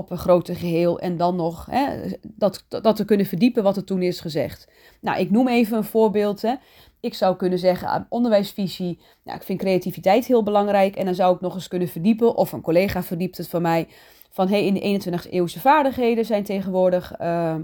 op 0.00 0.10
een 0.10 0.18
groter 0.18 0.56
geheel 0.56 1.00
en 1.00 1.16
dan 1.16 1.36
nog 1.36 1.66
hè, 1.70 2.10
dat, 2.22 2.64
dat 2.68 2.96
te 2.96 3.04
kunnen 3.04 3.26
verdiepen 3.26 3.62
wat 3.62 3.76
er 3.76 3.84
toen 3.84 4.02
is 4.02 4.20
gezegd. 4.20 4.68
Nou, 5.00 5.20
ik 5.20 5.30
noem 5.30 5.48
even 5.48 5.76
een 5.76 5.84
voorbeeld. 5.84 6.42
Hè. 6.42 6.54
Ik 7.00 7.14
zou 7.14 7.36
kunnen 7.36 7.58
zeggen, 7.58 8.06
onderwijsvisie, 8.08 8.98
nou, 9.24 9.36
ik 9.36 9.44
vind 9.44 9.58
creativiteit 9.58 10.26
heel 10.26 10.42
belangrijk 10.42 10.96
en 10.96 11.04
dan 11.04 11.14
zou 11.14 11.34
ik 11.34 11.40
nog 11.40 11.54
eens 11.54 11.68
kunnen 11.68 11.88
verdiepen, 11.88 12.36
of 12.36 12.52
een 12.52 12.60
collega 12.60 13.02
verdiept 13.02 13.36
het 13.36 13.48
van 13.48 13.62
mij, 13.62 13.88
van 14.30 14.48
hey, 14.48 14.64
in 14.64 14.74
de 14.74 15.10
21e 15.10 15.30
eeuwse 15.30 15.60
vaardigheden 15.60 16.24
zijn 16.24 16.44
tegenwoordig 16.44 17.20
uh, 17.20 17.54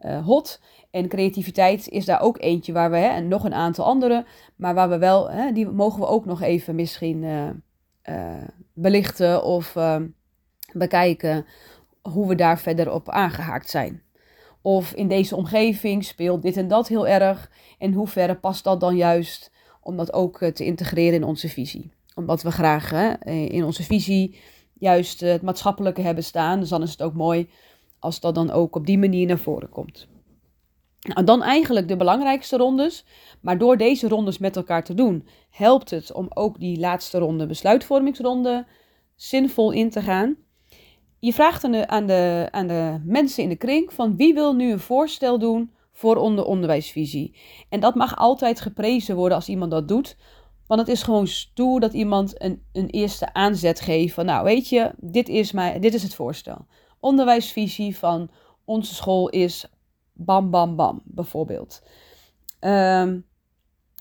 uh, 0.00 0.26
hot. 0.26 0.60
En 0.90 1.08
creativiteit 1.08 1.88
is 1.88 2.04
daar 2.04 2.20
ook 2.20 2.40
eentje 2.40 2.72
waar 2.72 2.90
we, 2.90 2.96
hè, 2.96 3.08
en 3.08 3.28
nog 3.28 3.44
een 3.44 3.54
aantal 3.54 3.84
andere, 3.84 4.24
maar 4.56 4.74
waar 4.74 4.88
we 4.88 4.98
wel, 4.98 5.30
hè, 5.30 5.52
die 5.52 5.68
mogen 5.68 6.00
we 6.00 6.06
ook 6.06 6.24
nog 6.24 6.42
even 6.42 6.74
misschien 6.74 7.22
uh, 7.22 8.42
belichten 8.74 9.44
of 9.44 9.76
bekijken 10.74 11.46
hoe 12.02 12.28
we 12.28 12.34
daar 12.34 12.58
verder 12.58 12.92
op 12.92 13.08
aangehaakt 13.08 13.70
zijn. 13.70 14.02
Of 14.62 14.92
in 14.92 15.08
deze 15.08 15.36
omgeving 15.36 16.04
speelt 16.04 16.42
dit 16.42 16.56
en 16.56 16.68
dat 16.68 16.88
heel 16.88 17.06
erg. 17.06 17.50
En 17.78 17.92
hoe 17.92 18.08
ver 18.08 18.36
past 18.36 18.64
dat 18.64 18.80
dan 18.80 18.96
juist 18.96 19.50
om 19.80 19.96
dat 19.96 20.12
ook 20.12 20.40
eh, 20.40 20.52
te 20.52 20.64
integreren 20.64 21.14
in 21.14 21.24
onze 21.24 21.48
visie? 21.48 21.92
Omdat 22.14 22.42
we 22.42 22.50
graag 22.50 22.90
hè, 22.90 23.12
eh, 23.12 23.48
in 23.48 23.64
onze 23.64 23.82
visie 23.82 24.38
juist 24.78 25.20
het 25.20 25.42
maatschappelijke 25.42 26.00
hebben 26.00 26.24
staan. 26.24 26.60
Dus 26.60 26.68
dan 26.68 26.82
is 26.82 26.90
het 26.90 27.02
ook 27.02 27.14
mooi 27.14 27.48
als 27.98 28.20
dat 28.20 28.34
dan 28.34 28.50
ook 28.50 28.76
op 28.76 28.86
die 28.86 28.98
manier 28.98 29.26
naar 29.26 29.38
voren 29.38 29.68
komt. 29.68 30.08
Nou, 31.00 31.24
dan 31.24 31.42
eigenlijk 31.42 31.88
de 31.88 31.96
belangrijkste 31.96 32.56
rondes. 32.56 33.04
Maar 33.40 33.58
door 33.58 33.76
deze 33.76 34.08
rondes 34.08 34.38
met 34.38 34.56
elkaar 34.56 34.84
te 34.84 34.94
doen, 34.94 35.26
helpt 35.50 35.90
het 35.90 36.12
om 36.12 36.26
ook 36.34 36.60
die 36.60 36.78
laatste 36.78 37.18
ronde, 37.18 37.46
besluitvormingsronde, 37.46 38.66
zinvol 39.16 39.70
in 39.70 39.90
te 39.90 40.00
gaan. 40.00 40.36
Je 41.22 41.32
vraagt 41.32 41.64
aan 41.64 41.72
de, 41.72 41.88
aan, 41.88 42.06
de, 42.06 42.48
aan 42.50 42.66
de 42.66 43.00
mensen 43.04 43.42
in 43.42 43.48
de 43.48 43.56
kring 43.56 43.92
van 43.92 44.16
wie 44.16 44.34
wil 44.34 44.54
nu 44.54 44.72
een 44.72 44.80
voorstel 44.80 45.38
doen 45.38 45.72
voor 45.92 46.16
onder 46.16 46.44
onderwijsvisie. 46.44 47.36
En 47.68 47.80
dat 47.80 47.94
mag 47.94 48.16
altijd 48.16 48.60
geprezen 48.60 49.16
worden 49.16 49.36
als 49.36 49.48
iemand 49.48 49.70
dat 49.70 49.88
doet. 49.88 50.16
Want 50.66 50.80
het 50.80 50.88
is 50.88 51.02
gewoon 51.02 51.26
stoer 51.26 51.80
dat 51.80 51.92
iemand 51.92 52.42
een, 52.42 52.62
een 52.72 52.86
eerste 52.86 53.34
aanzet 53.34 53.80
geeft 53.80 54.14
van 54.14 54.24
nou 54.24 54.44
weet 54.44 54.68
je, 54.68 54.92
dit 54.96 55.28
is, 55.28 55.52
mijn, 55.52 55.80
dit 55.80 55.94
is 55.94 56.02
het 56.02 56.14
voorstel. 56.14 56.66
Onderwijsvisie 57.00 57.96
van 57.96 58.30
onze 58.64 58.94
school 58.94 59.28
is 59.28 59.66
bam 60.12 60.50
bam 60.50 60.76
bam 60.76 61.02
bijvoorbeeld. 61.04 61.82
Um, 62.60 63.26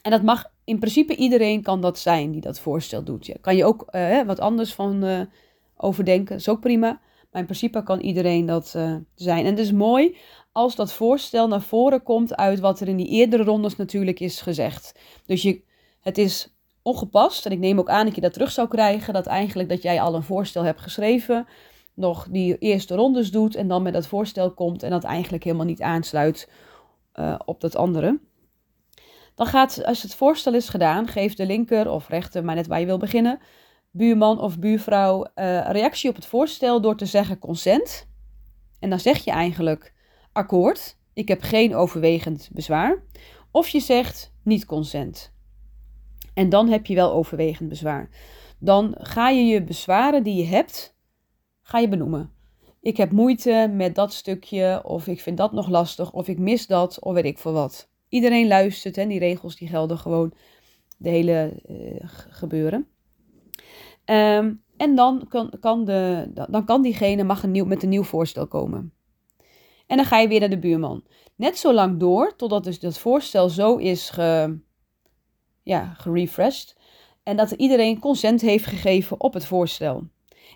en 0.01 0.11
dat 0.11 0.23
mag 0.23 0.51
in 0.63 0.79
principe 0.79 1.15
iedereen 1.15 1.61
kan 1.61 1.81
dat 1.81 1.99
zijn 1.99 2.31
die 2.31 2.41
dat 2.41 2.59
voorstel 2.59 3.03
doet. 3.03 3.35
Kan 3.41 3.55
je 3.55 3.65
ook 3.65 3.87
uh, 3.91 4.21
wat 4.21 4.39
anders 4.39 4.73
van 4.73 5.05
uh, 5.05 5.21
overdenken, 5.77 6.35
is 6.35 6.49
ook 6.49 6.59
prima. 6.59 6.99
Maar 7.31 7.41
in 7.41 7.47
principe 7.47 7.83
kan 7.83 7.99
iedereen 7.99 8.45
dat 8.45 8.73
uh, 8.77 8.95
zijn. 9.15 9.45
En 9.45 9.51
het 9.51 9.59
is 9.59 9.71
mooi 9.71 10.17
als 10.51 10.75
dat 10.75 10.93
voorstel 10.93 11.47
naar 11.47 11.61
voren 11.61 12.03
komt 12.03 12.35
uit 12.35 12.59
wat 12.59 12.79
er 12.79 12.87
in 12.87 12.97
die 12.97 13.07
eerdere 13.07 13.43
rondes 13.43 13.75
natuurlijk 13.75 14.19
is 14.19 14.41
gezegd. 14.41 14.99
Dus 15.25 15.41
je, 15.41 15.61
het 16.01 16.17
is 16.17 16.55
ongepast, 16.81 17.45
en 17.45 17.51
ik 17.51 17.59
neem 17.59 17.79
ook 17.79 17.89
aan 17.89 18.05
dat 18.05 18.15
je 18.15 18.21
dat 18.21 18.33
terug 18.33 18.51
zou 18.51 18.67
krijgen, 18.67 19.13
dat 19.13 19.25
eigenlijk 19.25 19.69
dat 19.69 19.81
jij 19.81 20.01
al 20.01 20.15
een 20.15 20.23
voorstel 20.23 20.63
hebt 20.63 20.81
geschreven, 20.81 21.47
nog 21.93 22.27
die 22.29 22.57
eerste 22.57 22.95
rondes 22.95 23.31
doet 23.31 23.55
en 23.55 23.67
dan 23.67 23.81
met 23.81 23.93
dat 23.93 24.07
voorstel 24.07 24.53
komt 24.53 24.83
en 24.83 24.89
dat 24.89 25.03
eigenlijk 25.03 25.43
helemaal 25.43 25.65
niet 25.65 25.81
aansluit 25.81 26.49
uh, 27.15 27.39
op 27.45 27.61
dat 27.61 27.75
andere. 27.75 28.19
Dan 29.35 29.45
gaat, 29.45 29.85
als 29.85 30.01
het 30.01 30.15
voorstel 30.15 30.53
is 30.53 30.69
gedaan, 30.69 31.07
geeft 31.07 31.37
de 31.37 31.45
linker 31.45 31.89
of 31.89 32.07
rechter, 32.07 32.43
maar 32.43 32.55
net 32.55 32.67
waar 32.67 32.79
je 32.79 32.85
wil 32.85 32.97
beginnen, 32.97 33.39
buurman 33.91 34.39
of 34.39 34.59
buurvrouw 34.59 35.25
uh, 35.35 35.69
reactie 35.71 36.09
op 36.09 36.15
het 36.15 36.25
voorstel 36.25 36.81
door 36.81 36.97
te 36.97 37.05
zeggen 37.05 37.39
consent. 37.39 38.07
En 38.79 38.89
dan 38.89 38.99
zeg 38.99 39.23
je 39.23 39.31
eigenlijk 39.31 39.93
akkoord, 40.31 40.97
ik 41.13 41.27
heb 41.27 41.41
geen 41.41 41.75
overwegend 41.75 42.49
bezwaar. 42.51 43.03
Of 43.51 43.67
je 43.67 43.79
zegt 43.79 44.33
niet 44.43 44.65
consent. 44.65 45.33
En 46.33 46.49
dan 46.49 46.69
heb 46.69 46.85
je 46.85 46.95
wel 46.95 47.13
overwegend 47.13 47.69
bezwaar. 47.69 48.09
Dan 48.59 48.95
ga 48.97 49.29
je 49.29 49.45
je 49.45 49.63
bezwaren 49.63 50.23
die 50.23 50.35
je 50.35 50.45
hebt 50.45 50.95
ga 51.61 51.79
je 51.79 51.87
benoemen. 51.87 52.31
Ik 52.81 52.97
heb 52.97 53.11
moeite 53.11 53.71
met 53.73 53.95
dat 53.95 54.13
stukje, 54.13 54.81
of 54.83 55.07
ik 55.07 55.21
vind 55.21 55.37
dat 55.37 55.51
nog 55.51 55.69
lastig, 55.69 56.11
of 56.13 56.27
ik 56.27 56.39
mis 56.39 56.67
dat, 56.67 56.99
of 56.99 57.13
weet 57.13 57.25
ik 57.25 57.37
veel 57.37 57.51
wat. 57.51 57.89
Iedereen 58.09 58.47
luistert 58.47 58.97
en 58.97 59.07
die 59.07 59.19
regels 59.19 59.55
die 59.55 59.67
gelden 59.67 59.97
gewoon 59.97 60.33
de 60.97 61.09
hele 61.09 61.61
uh, 61.69 61.99
gebeuren. 62.29 62.87
Ehm, 64.11 64.53
en 64.77 64.95
dan 64.95 65.25
kan, 65.29 65.53
kan, 65.59 65.85
de, 65.85 66.31
dan 66.49 66.65
kan 66.65 66.81
diegene 66.81 67.23
mag 67.23 67.47
met 67.47 67.83
een 67.83 67.89
nieuw 67.89 68.03
voorstel 68.03 68.47
komen. 68.47 68.93
En 69.87 69.97
dan 69.97 70.05
ga 70.05 70.19
je 70.19 70.27
weer 70.27 70.39
naar 70.39 70.49
de 70.49 70.59
buurman. 70.59 71.03
Net 71.35 71.57
zo 71.57 71.73
lang 71.73 71.99
door, 71.99 72.35
totdat 72.35 72.63
dus 72.63 72.79
dat 72.79 72.97
voorstel 72.97 73.49
zo 73.49 73.75
is 73.75 74.09
ge, 74.09 74.59
ja, 75.63 75.93
gerefreshed. 75.93 76.77
En 77.23 77.37
dat 77.37 77.51
iedereen 77.51 77.99
consent 77.99 78.41
heeft 78.41 78.65
gegeven 78.65 79.19
op 79.19 79.33
het 79.33 79.45
voorstel. 79.45 80.03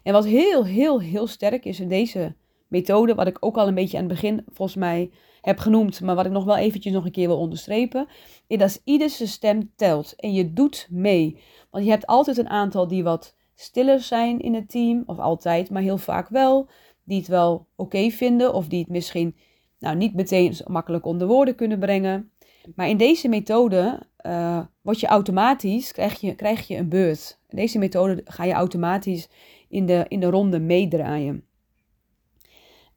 En 0.04 0.14
wat 0.14 0.26
heel, 0.26 0.66
heel, 0.66 1.02
heel 1.02 1.28
sterk 1.28 1.66
is 1.66 1.80
in 1.80 1.88
deze 1.88 2.36
methode, 2.68 3.16
wat 3.16 3.28
ik 3.28 3.38
ook 3.40 3.58
al 3.58 3.68
een 3.68 3.76
beetje 3.76 3.98
aan 3.98 4.04
het 4.04 4.14
begin 4.14 4.46
volgens 4.54 4.78
mij 4.78 5.12
heb 5.42 5.60
genoemd, 5.60 6.02
maar 6.02 6.16
wat 6.16 6.26
ik 6.26 6.32
nog 6.32 6.46
wel 6.46 6.58
eventjes 6.58 6.94
nog 6.94 7.06
een 7.06 7.12
keer 7.12 7.28
wil 7.28 7.40
onderstrepen, 7.40 8.08
is 8.48 8.58
dat 8.58 8.82
ieder 8.84 9.10
zijn 9.10 9.30
stem 9.30 9.72
telt 9.76 10.16
en 10.16 10.34
je 10.34 10.54
doet 10.54 10.88
mee. 10.90 11.40
Want 11.72 11.84
je 11.84 11.92
hebt 11.92 12.06
altijd 12.06 12.38
een 12.38 12.50
aantal 12.50 12.88
die 12.88 13.04
wat 13.04 13.35
stiller 13.56 14.00
zijn 14.00 14.40
in 14.40 14.54
het 14.54 14.70
team, 14.70 15.04
of 15.06 15.20
altijd, 15.20 15.70
maar 15.70 15.82
heel 15.82 15.98
vaak 15.98 16.30
wel, 16.30 16.70
die 17.04 17.18
het 17.18 17.28
wel 17.28 17.68
oké 17.76 18.10
vinden 18.10 18.54
of 18.54 18.68
die 18.68 18.80
het 18.80 18.90
misschien 18.90 19.36
nou, 19.80 19.96
niet 19.96 20.14
meteen 20.14 20.56
makkelijk 20.68 21.06
onder 21.06 21.28
woorden 21.28 21.56
kunnen 21.56 21.80
brengen. 21.80 22.32
Maar 22.76 22.90
in 22.90 22.98
deze 22.98 23.28
methode 23.28 24.00
uh, 24.26 24.60
word 24.82 25.00
je 25.00 25.08
automatisch, 25.08 25.92
krijg 25.92 26.20
je, 26.20 26.36
krijg 26.36 26.68
je 26.68 26.78
een 26.78 26.90
beurt. 26.90 27.40
In 27.50 27.58
deze 27.58 27.78
methode 27.78 28.22
ga 28.26 28.44
je 28.44 28.54
automatisch 28.54 29.30
in 29.70 29.86
de, 29.86 30.06
in 30.08 30.20
de 30.20 30.30
ronde 30.30 30.60
meedraaien. 30.60 31.44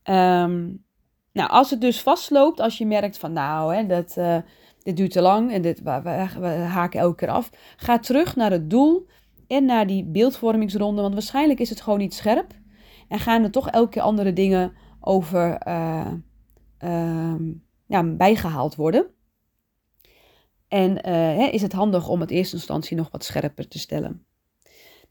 Um, 0.04 0.84
nou, 1.32 1.50
als 1.50 1.70
het 1.70 1.80
dus 1.80 2.02
vastloopt, 2.02 2.60
als 2.60 2.78
je 2.78 2.86
merkt 2.86 3.18
van 3.18 3.32
nou, 3.32 3.74
hè, 3.74 3.86
dat, 3.86 4.16
uh, 4.18 4.36
dit 4.82 4.96
duurt 4.96 5.10
te 5.10 5.20
lang 5.20 5.52
en 5.52 5.62
dit, 5.62 5.82
we, 5.82 6.00
we, 6.02 6.28
we, 6.40 6.46
haken 6.48 7.00
elke 7.00 7.14
keer 7.14 7.28
af, 7.28 7.50
ga 7.76 7.98
terug 7.98 8.36
naar 8.36 8.50
het 8.50 8.70
doel 8.70 9.06
en 9.48 9.64
naar 9.64 9.86
die 9.86 10.04
beeldvormingsronde, 10.04 11.02
want 11.02 11.14
waarschijnlijk 11.14 11.60
is 11.60 11.70
het 11.70 11.80
gewoon 11.80 11.98
niet 11.98 12.14
scherp 12.14 12.52
en 13.08 13.18
gaan 13.18 13.42
er 13.42 13.50
toch 13.50 13.70
elke 13.70 13.90
keer 13.90 14.02
andere 14.02 14.32
dingen 14.32 14.72
over 15.00 15.66
uh, 15.68 16.12
uh, 16.84 17.34
ja, 17.86 18.02
bijgehaald 18.02 18.74
worden. 18.74 19.06
En 20.68 21.02
eh, 21.02 21.52
is 21.52 21.62
het 21.62 21.72
handig 21.72 22.08
om 22.08 22.20
het 22.20 22.30
eerste 22.30 22.56
instantie 22.56 22.96
nog 22.96 23.10
wat 23.10 23.24
scherper 23.24 23.68
te 23.68 23.78
stellen. 23.78 24.26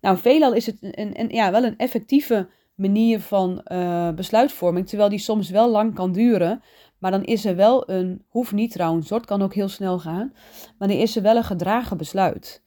Nou, 0.02 0.18
veelal 0.18 0.54
is 0.54 0.66
het 0.66 0.78
een, 0.82 1.30
ja, 1.30 1.52
wel 1.52 1.64
een 1.64 1.78
effectieve 1.78 2.50
manier 2.76 3.20
van 3.20 3.62
uh, 3.72 4.12
besluitvorming, 4.12 4.88
terwijl 4.88 5.10
die 5.10 5.20
soms 5.20 5.50
wel 5.50 5.70
lang 5.72 5.94
kan 5.94 6.12
duren. 6.12 6.62
Maar 6.98 7.12
dan 7.12 7.24
is 7.24 7.46
er 7.46 7.56
wel 7.56 7.90
een, 7.90 8.24
hoeft 8.28 8.52
niet 8.52 8.72
trouwens, 8.72 9.10
het 9.10 9.26
kan 9.26 9.42
ook 9.42 9.54
heel 9.54 9.68
snel 9.68 10.00
gaan, 10.00 10.34
maar 10.78 10.88
dan 10.88 10.98
is 10.98 11.16
er 11.16 11.22
wel 11.22 11.36
een 11.36 11.44
gedragen 11.44 11.98
besluit. 11.98 12.64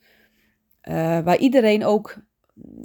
Uh, 0.89 0.95
waar 1.21 1.39
iedereen 1.39 1.85
ook, 1.85 2.17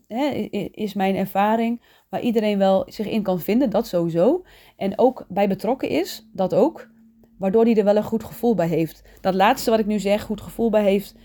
hè, 0.07 0.25
is 0.71 0.93
mijn 0.93 1.15
ervaring, 1.15 1.81
waar 2.09 2.21
iedereen 2.21 2.57
wel 2.57 2.83
zich 2.87 3.07
in 3.07 3.23
kan 3.23 3.39
vinden, 3.39 3.69
dat 3.69 3.87
sowieso. 3.87 4.43
En 4.77 4.99
ook 4.99 5.25
bij 5.29 5.47
betrokken 5.47 5.89
is, 5.89 6.29
dat 6.33 6.53
ook. 6.53 6.89
Waardoor 7.37 7.63
hij 7.63 7.75
er 7.75 7.83
wel 7.83 7.95
een 7.95 8.03
goed 8.03 8.23
gevoel 8.23 8.55
bij 8.55 8.67
heeft. 8.67 9.03
Dat 9.21 9.33
laatste 9.33 9.69
wat 9.69 9.79
ik 9.79 9.85
nu 9.85 9.99
zeg, 9.99 10.23
goed 10.23 10.41
gevoel 10.41 10.69
bij 10.69 10.83
heeft, 10.83 11.15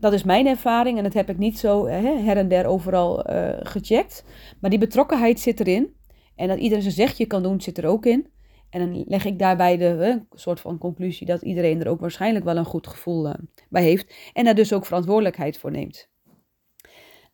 dat 0.00 0.12
is 0.12 0.22
mijn 0.22 0.46
ervaring 0.46 0.96
en 0.96 1.04
dat 1.04 1.12
heb 1.12 1.30
ik 1.30 1.38
niet 1.38 1.58
zo 1.58 1.86
hè, 1.86 2.18
her 2.18 2.36
en 2.36 2.48
der 2.48 2.66
overal 2.66 3.30
uh, 3.30 3.48
gecheckt. 3.58 4.24
Maar 4.60 4.70
die 4.70 4.78
betrokkenheid 4.78 5.40
zit 5.40 5.60
erin. 5.60 5.94
En 6.36 6.48
dat 6.48 6.58
iedereen 6.58 6.82
zijn 6.82 6.94
zegje 6.94 7.26
kan 7.26 7.42
doen, 7.42 7.60
zit 7.60 7.78
er 7.78 7.86
ook 7.86 8.06
in. 8.06 8.26
En 8.70 8.80
dan 8.80 9.04
leg 9.06 9.24
ik 9.24 9.38
daarbij 9.38 9.76
de 9.76 10.22
soort 10.32 10.60
van 10.60 10.78
conclusie 10.78 11.26
dat 11.26 11.42
iedereen 11.42 11.80
er 11.80 11.88
ook 11.88 12.00
waarschijnlijk 12.00 12.44
wel 12.44 12.56
een 12.56 12.64
goed 12.64 12.86
gevoel 12.86 13.26
uh, 13.26 13.34
bij 13.68 13.82
heeft. 13.82 14.14
En 14.32 14.44
daar 14.44 14.54
dus 14.54 14.72
ook 14.72 14.86
verantwoordelijkheid 14.86 15.58
voor 15.58 15.70
neemt. 15.70 16.08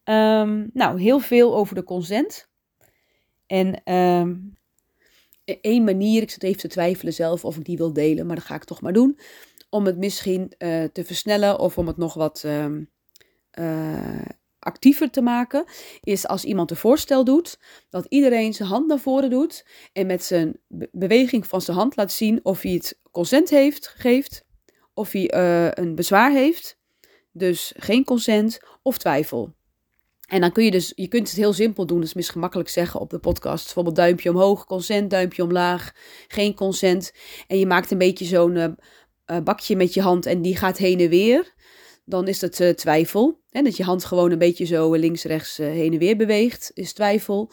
Um, 0.05 0.70
nou, 0.72 1.01
heel 1.01 1.18
veel 1.18 1.57
over 1.57 1.75
de 1.75 1.85
consent. 1.85 2.49
En 3.46 3.92
um, 3.94 4.57
één 5.44 5.85
manier, 5.85 6.22
ik 6.22 6.31
zit 6.31 6.42
even 6.42 6.61
te 6.61 6.68
twijfelen 6.68 7.12
zelf 7.12 7.44
of 7.44 7.57
ik 7.57 7.64
die 7.64 7.77
wil 7.77 7.92
delen, 7.92 8.27
maar 8.27 8.37
dat 8.37 8.44
ga 8.44 8.55
ik 8.55 8.64
toch 8.64 8.81
maar 8.81 8.92
doen 8.92 9.18
om 9.70 9.87
het 9.87 9.99
misschien 9.99 10.53
uh, 10.59 10.85
te 10.85 11.05
versnellen 11.05 11.59
of 11.59 11.79
om 11.79 11.87
het 11.87 11.96
nog 11.96 12.14
wat 12.14 12.44
uh, 12.46 12.66
actiever 14.66 15.11
te 15.11 15.20
maken, 15.20 15.64
is 16.02 16.26
als 16.26 16.44
iemand 16.44 16.70
een 16.70 16.76
voorstel 16.76 17.24
doet, 17.24 17.59
dat 17.90 18.07
iedereen 18.09 18.55
zijn 18.55 18.68
hand 18.68 18.87
naar 18.87 18.98
voren 18.98 19.31
doet 19.31 19.66
en 19.92 20.07
met 20.07 20.24
zijn 20.24 20.61
beweging 20.92 21.46
van 21.46 21.61
zijn 21.61 21.76
hand 21.76 21.96
laat 21.96 22.12
zien 22.12 22.40
of 22.42 22.62
hij 22.62 22.72
het 22.72 22.98
consent 23.11 23.50
heeft, 23.50 23.94
geeft, 23.96 24.44
of 24.94 25.12
hij 25.12 25.35
een 25.79 25.94
bezwaar 25.94 26.33
heeft, 26.33 26.79
dus 27.33 27.72
geen 27.76 28.05
consent 28.05 28.61
of 28.83 28.98
twijfel. 28.98 29.55
En 30.26 30.40
dan 30.40 30.52
kun 30.52 30.64
je 30.64 30.70
dus, 30.70 30.92
je 30.94 31.09
kunt 31.09 31.29
het 31.29 31.37
heel 31.37 31.52
simpel 31.52 31.87
doen, 31.87 32.00
dus 32.00 32.14
misschien 32.14 32.40
makkelijk 32.40 32.68
zeggen 32.68 33.00
op 33.00 33.11
de 33.11 33.18
podcast. 33.18 33.64
Bijvoorbeeld 33.64 33.96
duimpje 33.96 34.31
omhoog, 34.31 34.64
consent, 34.64 35.11
duimpje 35.11 35.42
omlaag, 35.42 35.92
geen 36.29 36.55
consent. 36.55 37.12
En 37.46 37.59
je 37.59 37.66
maakt 37.66 37.90
een 37.90 37.98
beetje 37.98 38.24
zo'n 38.24 38.57
uh, 38.57 39.38
bakje 39.44 39.76
met 39.76 39.94
je 39.94 40.00
hand 40.00 40.26
en 40.26 40.42
die 40.42 40.57
gaat 40.57 40.79
heen 40.79 41.00
en 41.00 41.09
weer, 41.09 41.55
dan 42.09 42.29
is 42.29 42.38
dat 42.38 42.59
uh, 42.59 42.71
twijfel. 42.71 43.40
Hè? 43.51 43.62
Dat 43.62 43.77
je 43.77 43.85
hand 43.85 44.05
gewoon 44.05 44.31
een 44.31 44.38
beetje 44.38 44.64
zo 44.64 44.95
links-rechts 44.95 45.61
uh, 45.61 45.66
heen 45.66 45.92
en 45.92 45.99
weer 45.99 46.16
beweegt, 46.16 46.71
is 46.75 46.92
twijfel. 46.92 47.51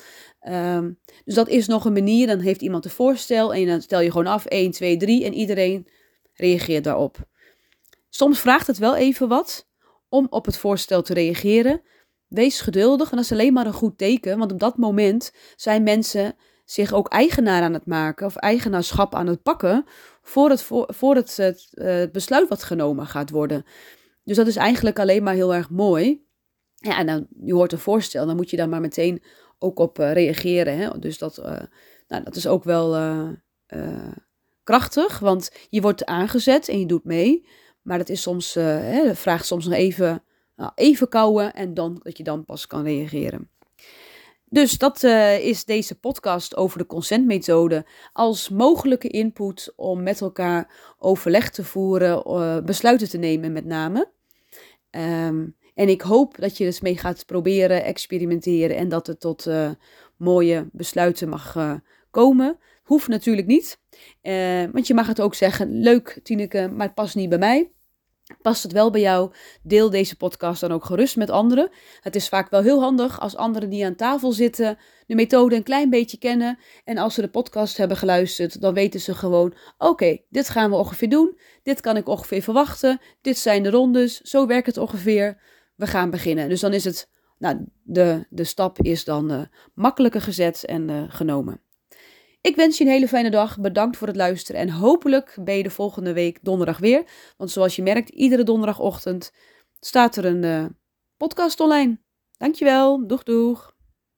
Um, 0.48 1.00
dus 1.26 1.36
dat 1.36 1.48
is 1.48 1.68
nog 1.68 1.86
een 1.86 1.94
manier. 1.94 2.28
Dan 2.28 2.40
heeft 2.40 2.62
iemand 2.62 2.86
een 2.86 2.92
voorstel 2.92 3.54
en 3.54 3.66
dan 3.66 3.82
stel 3.82 4.00
je 4.00 4.12
gewoon 4.12 4.28
af 4.28 4.46
1, 4.46 4.72
2, 4.72 4.98
3 4.98 5.26
en 5.26 5.34
iedereen 5.34 5.88
reageert 6.34 6.84
daarop. 6.84 7.18
Soms 8.10 8.40
vraagt 8.40 8.68
het 8.68 8.78
wel 8.78 8.96
even 8.96 9.28
wat 9.28 9.68
om 10.10 10.28
op 10.30 10.46
het 10.46 10.58
voorstel 10.58 11.02
te 11.02 11.14
reageren. 11.14 11.82
Wees 12.28 12.62
geduldig 12.62 13.10
en 13.10 13.16
dat 13.16 13.26
is 13.26 13.32
alleen 13.32 13.54
maar 13.54 13.66
een 13.66 13.74
goed 13.74 13.98
teken, 13.98 14.38
want 14.38 14.52
op 14.52 14.60
dat 14.60 14.78
moment 14.78 15.32
zijn 15.56 15.84
mensen 15.84 16.36
zich 16.66 16.94
ook 16.94 17.08
eigenaar 17.08 17.62
aan 17.62 17.74
het 17.74 17.86
maken 17.86 18.26
of 18.26 18.36
eigenaarschap 18.36 19.16
aan 19.16 19.28
het 19.28 19.44
pakken 19.44 19.86
voor 20.22 20.50
het, 20.50 20.64
voor, 20.88 21.16
het, 21.16 21.38
het 21.72 22.12
besluit 22.12 22.50
wat 22.50 22.64
genomen 22.64 23.08
gaat 23.08 23.30
worden. 23.30 23.66
Dus 24.24 24.38
dat 24.38 24.48
is 24.48 24.56
eigenlijk 24.56 25.00
alleen 25.00 25.24
maar 25.24 25.34
heel 25.34 25.54
erg 25.54 25.70
mooi. 25.70 26.26
Ja, 26.76 27.06
en 27.06 27.28
je 27.44 27.54
hoort 27.54 27.72
een 27.72 27.80
voorstel, 27.80 28.26
dan 28.26 28.36
moet 28.36 28.50
je 28.50 28.58
daar 28.58 28.70
maar 28.70 28.82
meteen 28.82 29.24
ook 29.60 29.80
op 29.80 30.00
uh, 30.00 30.12
reageren. 30.12 30.78
Hè? 30.78 31.00
Dus 31.00 31.18
dat, 31.18 31.38
uh, 31.38 31.60
nou, 32.08 32.24
dat 32.24 32.36
is 32.36 32.48
ook 32.48 32.64
wel 32.64 32.98
uh, 33.68 34.12
krachtig, 34.64 35.20
want 35.20 35.52
je 35.70 35.82
wordt 35.82 36.06
aangezet 36.06 36.68
en 36.68 36.80
je 36.80 36.86
doet 36.86 37.04
mee. 37.04 37.48
Maar 37.82 37.98
dat 37.98 38.10
is 38.10 38.22
soms, 38.22 38.54
hè, 38.54 39.16
vraagt 39.16 39.46
soms 39.46 39.66
nog 39.66 39.74
even, 39.74 40.24
nou, 40.56 40.72
even 40.76 41.10
kouwen 41.10 41.54
en 41.54 41.74
dan, 41.74 42.00
dat 42.04 42.18
je 42.18 42.24
dan 42.24 42.46
pas 42.46 42.68
kan 42.68 42.84
reageren. 42.84 43.50
Dus 44.46 44.78
dat 44.78 45.04
is 45.42 45.66
deze 45.66 46.00
podcast 46.00 46.56
over 46.56 46.78
de 46.78 46.86
consentmethode 46.86 47.86
als 48.14 48.50
mogelijke 48.50 49.08
input 49.08 49.74
om 49.76 50.04
met 50.04 50.22
elkaar 50.22 50.96
overleg 50.98 51.50
te 51.50 51.64
voeren, 51.64 52.66
besluiten 52.66 53.10
te 53.10 53.18
nemen 53.18 53.52
met 53.52 53.66
name. 53.66 54.12
Um, 54.96 55.56
en 55.74 55.90
ik 55.90 56.02
hoop 56.02 56.36
dat 56.40 56.58
je 56.58 56.64
dus 56.64 56.82
mee 56.82 56.98
gaat 56.98 57.26
proberen, 57.26 57.84
experimenteren 57.84 58.78
en 58.78 58.90
dat 58.90 59.08
het 59.08 59.20
tot 59.20 59.48
uh, 59.48 59.72
mooie 60.18 60.70
besluiten 60.72 61.30
mag 61.30 61.80
komen. 62.12 62.58
Hoeft 62.84 63.08
natuurlijk 63.08 63.48
niet, 63.48 63.80
want 64.72 64.88
je 64.88 64.94
mag 64.94 65.08
het 65.08 65.22
ook 65.22 65.36
zeggen, 65.36 65.80
leuk 65.80 66.20
Tineke, 66.24 66.70
maar 66.74 66.86
het 66.86 66.96
past 66.96 67.16
niet 67.16 67.30
bij 67.30 67.38
mij. 67.38 67.72
Past 68.44 68.64
het 68.64 68.72
wel 68.72 68.92
bij 68.92 69.02
jou? 69.02 69.32
Deel 69.62 69.90
deze 69.90 70.16
podcast 70.16 70.62
dan 70.62 70.72
ook 70.72 70.86
gerust 70.86 71.16
met 71.16 71.30
anderen. 71.30 71.70
Het 72.02 72.16
is 72.16 72.30
vaak 72.30 72.50
wel 72.50 72.62
heel 72.62 72.82
handig 72.82 73.20
als 73.20 73.36
anderen 73.36 73.70
die 73.70 73.86
aan 73.86 73.96
tafel 73.96 74.32
zitten 74.32 74.78
de 75.08 75.16
methode 75.16 75.56
een 75.56 75.64
klein 75.64 75.90
beetje 75.90 76.18
kennen. 76.18 76.60
En 76.84 76.98
als 76.98 77.14
ze 77.14 77.22
de 77.22 77.28
podcast 77.28 77.78
hebben 77.78 77.98
geluisterd, 77.98 78.62
dan 78.62 78.74
weten 78.74 79.00
ze 79.00 79.16
gewoon: 79.16 79.54
oké, 79.78 80.18
dit 80.30 80.50
gaan 80.50 80.70
we 80.70 80.76
ongeveer 80.76 81.10
doen. 81.10 81.38
Dit 81.64 81.82
kan 81.82 81.98
ik 81.98 82.08
ongeveer 82.08 82.42
verwachten. 82.42 83.00
Dit 83.22 83.38
zijn 83.38 83.64
de 83.64 83.70
rondes. 83.70 84.22
Zo 84.22 84.48
werkt 84.48 84.68
het 84.68 84.78
ongeveer. 84.78 85.42
We 85.76 85.88
gaan 85.88 86.10
beginnen. 86.10 86.50
Dus 86.50 86.60
dan 86.60 86.74
is 86.74 86.84
het, 86.84 87.10
nou, 87.38 87.66
de, 87.84 88.26
de 88.30 88.44
stap 88.44 88.82
is 88.82 89.04
dan 89.04 89.32
uh, 89.32 89.42
makkelijker 89.74 90.22
gezet 90.22 90.64
en 90.66 90.90
uh, 90.90 91.04
genomen. 91.08 91.62
Ik 92.44 92.56
wens 92.56 92.78
je 92.78 92.84
een 92.84 92.90
hele 92.90 93.08
fijne 93.08 93.30
dag. 93.30 93.60
Bedankt 93.60 93.98
voor 93.98 94.08
het 94.08 94.16
luisteren. 94.16 94.62
En 94.62 94.70
hopelijk 94.70 95.38
ben 95.42 95.58
je 95.58 95.64
de 95.64 95.70
volgende 95.70 96.14
week 96.14 96.40
donderdag 96.42 96.78
weer. 96.78 97.04
Want 97.38 97.52
zoals 97.52 97.76
je 97.76 97.82
merkt, 97.82 98.10
iedere 98.10 98.44
donderdagochtend 98.44 99.32
staat 99.80 100.16
er 100.16 100.26
een 100.26 100.44
uh, 100.44 100.66
podcast 101.18 101.60
online. 101.60 102.00
Dankjewel. 102.38 103.08
Doeg 103.08 103.24
doeg. 103.24 103.73